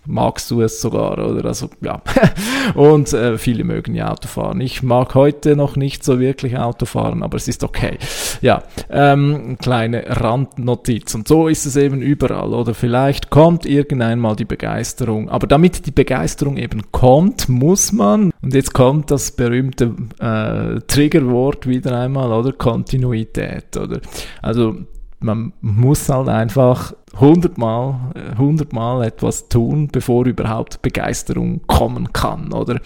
magst 0.10 0.50
du 0.50 0.62
es 0.62 0.82
sogar, 0.82 1.18
oder? 1.20 1.46
Also, 1.46 1.70
ja. 1.82 2.02
Und 2.74 3.14
äh, 3.14 3.38
viele 3.38 3.64
mögen 3.64 3.94
ja 3.96 4.12
Autofahren. 4.12 4.60
Ich 4.60 4.82
mag 4.82 5.16
heute 5.16 5.56
noch 5.56 5.76
nicht 5.76 6.04
so 6.04 6.20
wirklich 6.20 6.58
Autofahren, 6.58 7.24
aber 7.24 7.38
es 7.38 7.48
ist 7.48 7.64
okay. 7.64 7.98
Ja, 8.42 8.64
ähm, 8.90 9.58
kleine 9.62 10.04
Randnotiz. 10.08 11.14
Und 11.14 11.28
so 11.28 11.48
ist 11.48 11.66
es 11.66 11.76
eben 11.76 12.02
überall, 12.02 12.54
oder? 12.54 12.74
Vielleicht 12.74 13.30
kommt 13.30 13.66
irgendwann 13.66 14.20
mal 14.20 14.36
die 14.36 14.46
Begeisterung. 14.46 15.30
Aber 15.30 15.46
damit 15.46 15.86
die 15.86 15.92
Begeisterung 15.92 16.58
eben 16.58 16.92
kommt, 16.92 17.48
muss 17.48 17.92
man, 17.92 18.32
und 18.42 18.54
jetzt 18.54 18.74
kommt 18.74 19.12
das 19.12 19.32
berühmte 19.32 19.94
äh, 20.20 20.80
Triggerwort 20.88 21.68
wieder 21.68 21.98
einmal, 22.00 22.32
oder? 22.32 22.52
Kontinuität, 22.54 23.78
oder? 23.78 24.00
Also, 24.42 24.76
man 25.20 25.54
muss 25.62 26.10
halt 26.10 26.30
einfach 26.30 26.94
hundertmal, 27.18 28.14
hundertmal 28.38 29.06
etwas 29.06 29.50
tun, 29.50 29.90
bevor 29.92 30.26
überhaupt 30.26 30.82
Begeisterung 30.82 31.62
kommen 31.68 32.14
kann, 32.14 32.54
oder? 32.54 32.80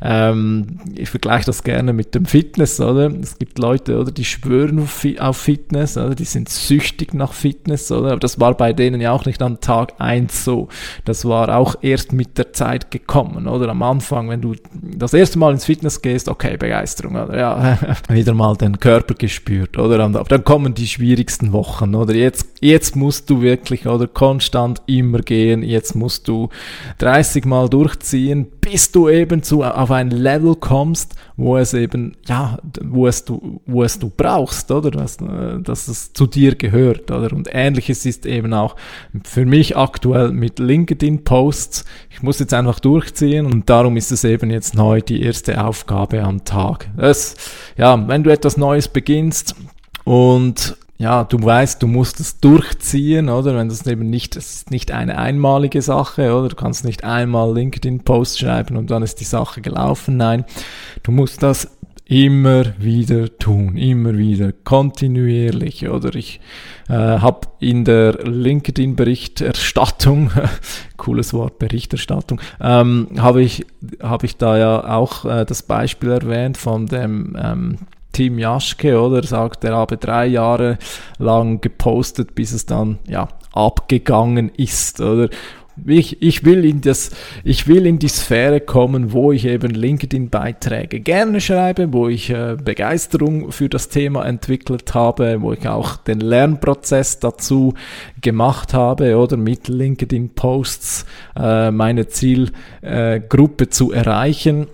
Ähm, 0.00 0.78
ich 0.94 1.10
vergleiche 1.10 1.46
das 1.46 1.62
gerne 1.64 1.92
mit 1.92 2.14
dem 2.14 2.24
Fitness, 2.24 2.80
oder? 2.80 3.10
Es 3.20 3.38
gibt 3.38 3.58
Leute, 3.58 3.98
oder, 3.98 4.12
die 4.12 4.24
schwören 4.24 4.88
auf 5.18 5.36
Fitness, 5.36 5.96
oder? 5.96 6.14
Die 6.14 6.24
sind 6.24 6.48
süchtig 6.48 7.14
nach 7.14 7.32
Fitness, 7.32 7.90
oder? 7.90 8.12
Aber 8.12 8.20
das 8.20 8.40
war 8.40 8.54
bei 8.54 8.72
denen 8.72 9.00
ja 9.00 9.12
auch 9.12 9.24
nicht 9.26 9.42
an 9.42 9.60
Tag 9.60 9.94
eins 9.98 10.44
so. 10.44 10.68
Das 11.04 11.24
war 11.24 11.56
auch 11.56 11.76
erst 11.82 12.12
mit 12.12 12.38
der 12.38 12.52
Zeit 12.52 12.90
gekommen, 12.90 13.46
oder? 13.48 13.68
Am 13.68 13.82
Anfang, 13.82 14.28
wenn 14.28 14.40
du 14.40 14.54
das 14.72 15.14
erste 15.14 15.38
Mal 15.38 15.52
ins 15.52 15.64
Fitness 15.64 16.00
gehst, 16.00 16.28
okay, 16.28 16.56
Begeisterung, 16.56 17.16
oder? 17.16 17.38
Ja, 17.38 17.78
wieder 18.08 18.34
mal 18.34 18.56
den 18.56 18.78
Körper 18.78 19.14
gespürt, 19.14 19.78
oder? 19.78 20.02
Aber 20.04 20.24
dann 20.24 20.44
kommen 20.44 20.74
die 20.74 20.86
schwierigsten 20.86 21.52
Wochen, 21.52 21.94
oder? 21.94 22.14
Jetzt, 22.14 22.48
jetzt 22.60 22.96
musst 22.96 23.28
du 23.30 23.42
wirklich, 23.42 23.63
oder? 23.70 24.06
Konstant 24.06 24.82
immer 24.86 25.18
gehen, 25.20 25.62
jetzt 25.62 25.94
musst 25.94 26.28
du 26.28 26.48
30 26.98 27.44
Mal 27.44 27.68
durchziehen, 27.68 28.46
bis 28.60 28.90
du 28.90 29.08
eben 29.08 29.42
zu, 29.42 29.62
auf 29.62 29.90
ein 29.90 30.10
Level 30.10 30.54
kommst, 30.54 31.14
wo 31.36 31.56
es 31.56 31.74
eben, 31.74 32.16
ja, 32.26 32.58
wo 32.82 33.06
es 33.06 33.24
du, 33.24 33.60
wo 33.66 33.82
es 33.82 33.98
du 33.98 34.10
brauchst, 34.14 34.70
oder? 34.70 34.90
Dass, 34.90 35.16
äh, 35.16 35.60
dass 35.60 35.88
es 35.88 36.12
zu 36.12 36.26
dir 36.26 36.54
gehört, 36.54 37.10
oder? 37.10 37.32
Und 37.34 37.48
ähnliches 37.52 38.06
ist 38.06 38.26
eben 38.26 38.54
auch 38.54 38.76
für 39.24 39.44
mich 39.44 39.76
aktuell 39.76 40.30
mit 40.30 40.58
LinkedIn-Posts. 40.58 41.84
Ich 42.10 42.22
muss 42.22 42.38
jetzt 42.38 42.54
einfach 42.54 42.80
durchziehen 42.80 43.46
und 43.46 43.68
darum 43.68 43.96
ist 43.96 44.12
es 44.12 44.24
eben 44.24 44.50
jetzt 44.50 44.74
neu 44.74 45.00
die 45.00 45.22
erste 45.22 45.64
Aufgabe 45.64 46.22
am 46.22 46.44
Tag. 46.44 46.88
Das, 46.96 47.36
ja, 47.76 48.08
wenn 48.08 48.22
du 48.22 48.30
etwas 48.30 48.56
Neues 48.56 48.88
beginnst 48.88 49.54
und 50.04 50.76
ja, 50.96 51.24
du 51.24 51.42
weißt, 51.42 51.82
du 51.82 51.88
musst 51.88 52.20
es 52.20 52.38
durchziehen, 52.38 53.28
oder? 53.28 53.56
Wenn 53.56 53.68
das 53.68 53.86
eben 53.86 54.10
nicht, 54.10 54.36
das 54.36 54.54
ist 54.54 54.70
nicht 54.70 54.92
eine 54.92 55.18
einmalige 55.18 55.82
Sache, 55.82 56.34
oder? 56.34 56.48
Du 56.48 56.56
kannst 56.56 56.84
nicht 56.84 57.02
einmal 57.02 57.52
LinkedIn-Post 57.52 58.38
schreiben 58.38 58.76
und 58.76 58.90
dann 58.90 59.02
ist 59.02 59.20
die 59.20 59.24
Sache 59.24 59.60
gelaufen. 59.60 60.16
Nein, 60.16 60.44
du 61.02 61.10
musst 61.10 61.42
das 61.42 61.68
immer 62.06 62.64
wieder 62.78 63.38
tun, 63.38 63.76
immer 63.76 64.16
wieder 64.16 64.52
kontinuierlich. 64.52 65.88
Oder 65.88 66.14
ich 66.14 66.40
äh, 66.88 66.92
habe 66.92 67.48
in 67.60 67.84
der 67.84 68.24
LinkedIn-Berichterstattung, 68.24 70.30
cooles 70.96 71.32
Wort, 71.32 71.58
Berichterstattung, 71.58 72.40
ähm, 72.60 73.08
habe 73.18 73.42
ich, 73.42 73.66
hab 74.00 74.22
ich 74.22 74.36
da 74.36 74.58
ja 74.58 74.94
auch 74.94 75.24
äh, 75.24 75.44
das 75.44 75.62
Beispiel 75.62 76.10
erwähnt 76.10 76.56
von 76.56 76.86
dem 76.86 77.36
ähm, 77.42 77.78
Tim 78.14 78.38
Jaschke, 78.38 78.98
oder? 78.98 79.22
Sagt, 79.22 79.64
er 79.64 79.76
habe 79.76 79.98
drei 79.98 80.26
Jahre 80.26 80.78
lang 81.18 81.60
gepostet, 81.60 82.34
bis 82.34 82.52
es 82.52 82.64
dann, 82.64 82.98
ja, 83.06 83.28
abgegangen 83.52 84.50
ist, 84.56 85.00
oder? 85.00 85.28
Ich, 85.86 86.22
ich, 86.22 86.44
will 86.44 86.64
in 86.64 86.80
das, 86.82 87.10
ich 87.42 87.66
will 87.66 87.84
in 87.86 87.98
die 87.98 88.08
Sphäre 88.08 88.60
kommen, 88.60 89.12
wo 89.12 89.32
ich 89.32 89.44
eben 89.44 89.74
LinkedIn-Beiträge 89.74 91.00
gerne 91.00 91.40
schreibe, 91.40 91.92
wo 91.92 92.08
ich 92.08 92.30
äh, 92.30 92.56
Begeisterung 92.62 93.50
für 93.50 93.68
das 93.68 93.88
Thema 93.88 94.24
entwickelt 94.24 94.94
habe, 94.94 95.38
wo 95.40 95.52
ich 95.52 95.66
auch 95.66 95.96
den 95.96 96.20
Lernprozess 96.20 97.18
dazu 97.18 97.74
gemacht 98.20 98.72
habe 98.72 99.16
oder 99.16 99.36
mit 99.36 99.66
LinkedIn-Posts 99.66 101.06
äh, 101.36 101.72
meine 101.72 102.06
Zielgruppe 102.06 103.64
äh, 103.64 103.68
zu 103.68 103.90
erreichen. 103.90 104.68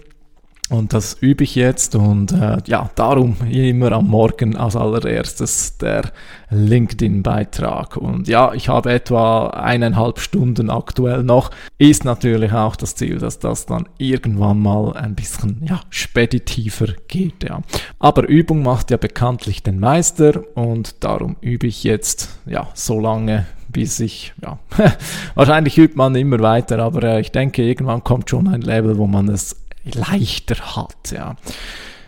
Und 0.70 0.92
das 0.92 1.14
übe 1.20 1.42
ich 1.42 1.56
jetzt 1.56 1.96
und 1.96 2.30
äh, 2.30 2.58
ja, 2.66 2.90
darum 2.94 3.36
immer 3.50 3.90
am 3.90 4.06
Morgen 4.06 4.56
als 4.56 4.76
allererstes 4.76 5.76
der 5.78 6.12
LinkedIn-Beitrag. 6.50 7.96
Und 7.96 8.28
ja, 8.28 8.52
ich 8.54 8.68
habe 8.68 8.92
etwa 8.92 9.48
eineinhalb 9.48 10.20
Stunden 10.20 10.70
aktuell 10.70 11.24
noch. 11.24 11.50
Ist 11.78 12.04
natürlich 12.04 12.52
auch 12.52 12.76
das 12.76 12.94
Ziel, 12.94 13.18
dass 13.18 13.40
das 13.40 13.66
dann 13.66 13.88
irgendwann 13.98 14.60
mal 14.60 14.96
ein 14.96 15.16
bisschen 15.16 15.60
ja, 15.68 15.80
speditiver 15.90 16.86
geht. 17.08 17.42
Ja. 17.42 17.62
Aber 17.98 18.28
Übung 18.28 18.62
macht 18.62 18.92
ja 18.92 18.96
bekanntlich 18.96 19.64
den 19.64 19.80
Meister 19.80 20.40
und 20.54 21.02
darum 21.02 21.36
übe 21.40 21.66
ich 21.66 21.82
jetzt 21.82 22.38
ja 22.46 22.68
so 22.74 23.00
lange, 23.00 23.46
bis 23.68 23.98
ich, 23.98 24.34
ja, 24.40 24.60
wahrscheinlich 25.34 25.78
übt 25.78 25.96
man 25.96 26.14
immer 26.14 26.38
weiter, 26.38 26.78
aber 26.78 27.02
äh, 27.02 27.20
ich 27.20 27.32
denke, 27.32 27.62
irgendwann 27.62 28.04
kommt 28.04 28.30
schon 28.30 28.46
ein 28.46 28.60
Level, 28.60 28.98
wo 28.98 29.08
man 29.08 29.28
es 29.28 29.59
leichter 29.84 30.76
hat. 30.76 31.10
Ja. 31.12 31.36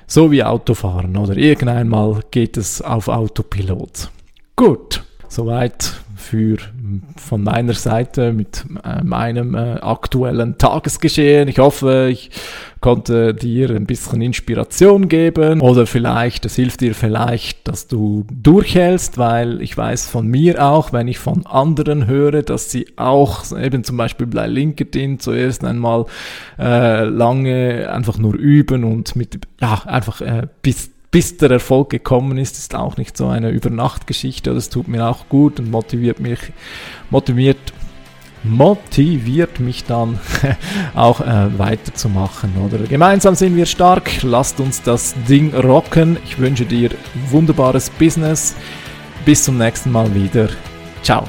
So 0.06 0.30
wie 0.30 0.44
Autofahren 0.44 1.16
oder 1.16 1.36
irgendeinmal 1.36 2.22
geht 2.30 2.56
es 2.56 2.82
auf 2.82 3.08
Autopilot. 3.08 4.10
Gut, 4.56 5.02
soweit 5.28 5.94
für 6.16 6.58
von 7.16 7.42
meiner 7.42 7.74
Seite 7.74 8.32
mit 8.32 8.64
äh, 8.84 9.02
meinem 9.02 9.54
äh, 9.54 9.74
aktuellen 9.80 10.58
Tagesgeschehen. 10.58 11.48
Ich 11.48 11.58
hoffe, 11.58 12.08
ich 12.10 12.30
konnte 12.80 13.32
dir 13.32 13.70
ein 13.70 13.86
bisschen 13.86 14.20
Inspiration 14.20 15.08
geben 15.08 15.60
oder 15.60 15.86
vielleicht, 15.86 16.44
es 16.44 16.56
hilft 16.56 16.80
dir 16.80 16.94
vielleicht, 16.94 17.68
dass 17.68 17.86
du 17.86 18.26
durchhältst, 18.30 19.18
weil 19.18 19.62
ich 19.62 19.76
weiß 19.76 20.08
von 20.08 20.26
mir 20.26 20.64
auch, 20.64 20.92
wenn 20.92 21.08
ich 21.08 21.18
von 21.18 21.46
anderen 21.46 22.06
höre, 22.06 22.42
dass 22.42 22.70
sie 22.70 22.86
auch 22.96 23.56
eben 23.56 23.84
zum 23.84 23.96
Beispiel 23.96 24.26
bei 24.26 24.46
LinkedIn 24.46 25.20
zuerst 25.20 25.64
einmal 25.64 26.06
äh, 26.58 27.04
lange 27.04 27.88
einfach 27.90 28.18
nur 28.18 28.34
üben 28.34 28.84
und 28.84 29.14
mit, 29.16 29.38
ja, 29.60 29.82
einfach 29.86 30.20
äh, 30.20 30.48
bis 30.62 30.90
bis 31.12 31.36
der 31.36 31.52
Erfolg 31.52 31.90
gekommen 31.90 32.38
ist, 32.38 32.58
ist 32.58 32.74
auch 32.74 32.96
nicht 32.96 33.16
so 33.16 33.28
eine 33.28 33.50
Übernachtgeschichte. 33.50 34.52
Das 34.52 34.70
tut 34.70 34.88
mir 34.88 35.06
auch 35.06 35.28
gut 35.28 35.60
und 35.60 35.70
motiviert 35.70 36.18
mich, 36.18 36.40
motiviert 37.10 37.72
motiviert 38.44 39.60
mich 39.60 39.84
dann 39.84 40.18
auch 40.94 41.20
äh, 41.20 41.58
weiterzumachen. 41.58 42.52
Oder 42.64 42.78
gemeinsam 42.78 43.34
sind 43.34 43.56
wir 43.56 43.66
stark. 43.66 44.22
Lasst 44.22 44.58
uns 44.58 44.82
das 44.82 45.14
Ding 45.28 45.54
rocken. 45.54 46.16
Ich 46.24 46.38
wünsche 46.38 46.64
dir 46.64 46.90
wunderbares 47.30 47.90
Business. 47.90 48.56
Bis 49.24 49.44
zum 49.44 49.58
nächsten 49.58 49.92
Mal 49.92 50.12
wieder. 50.14 50.48
Ciao. 51.02 51.24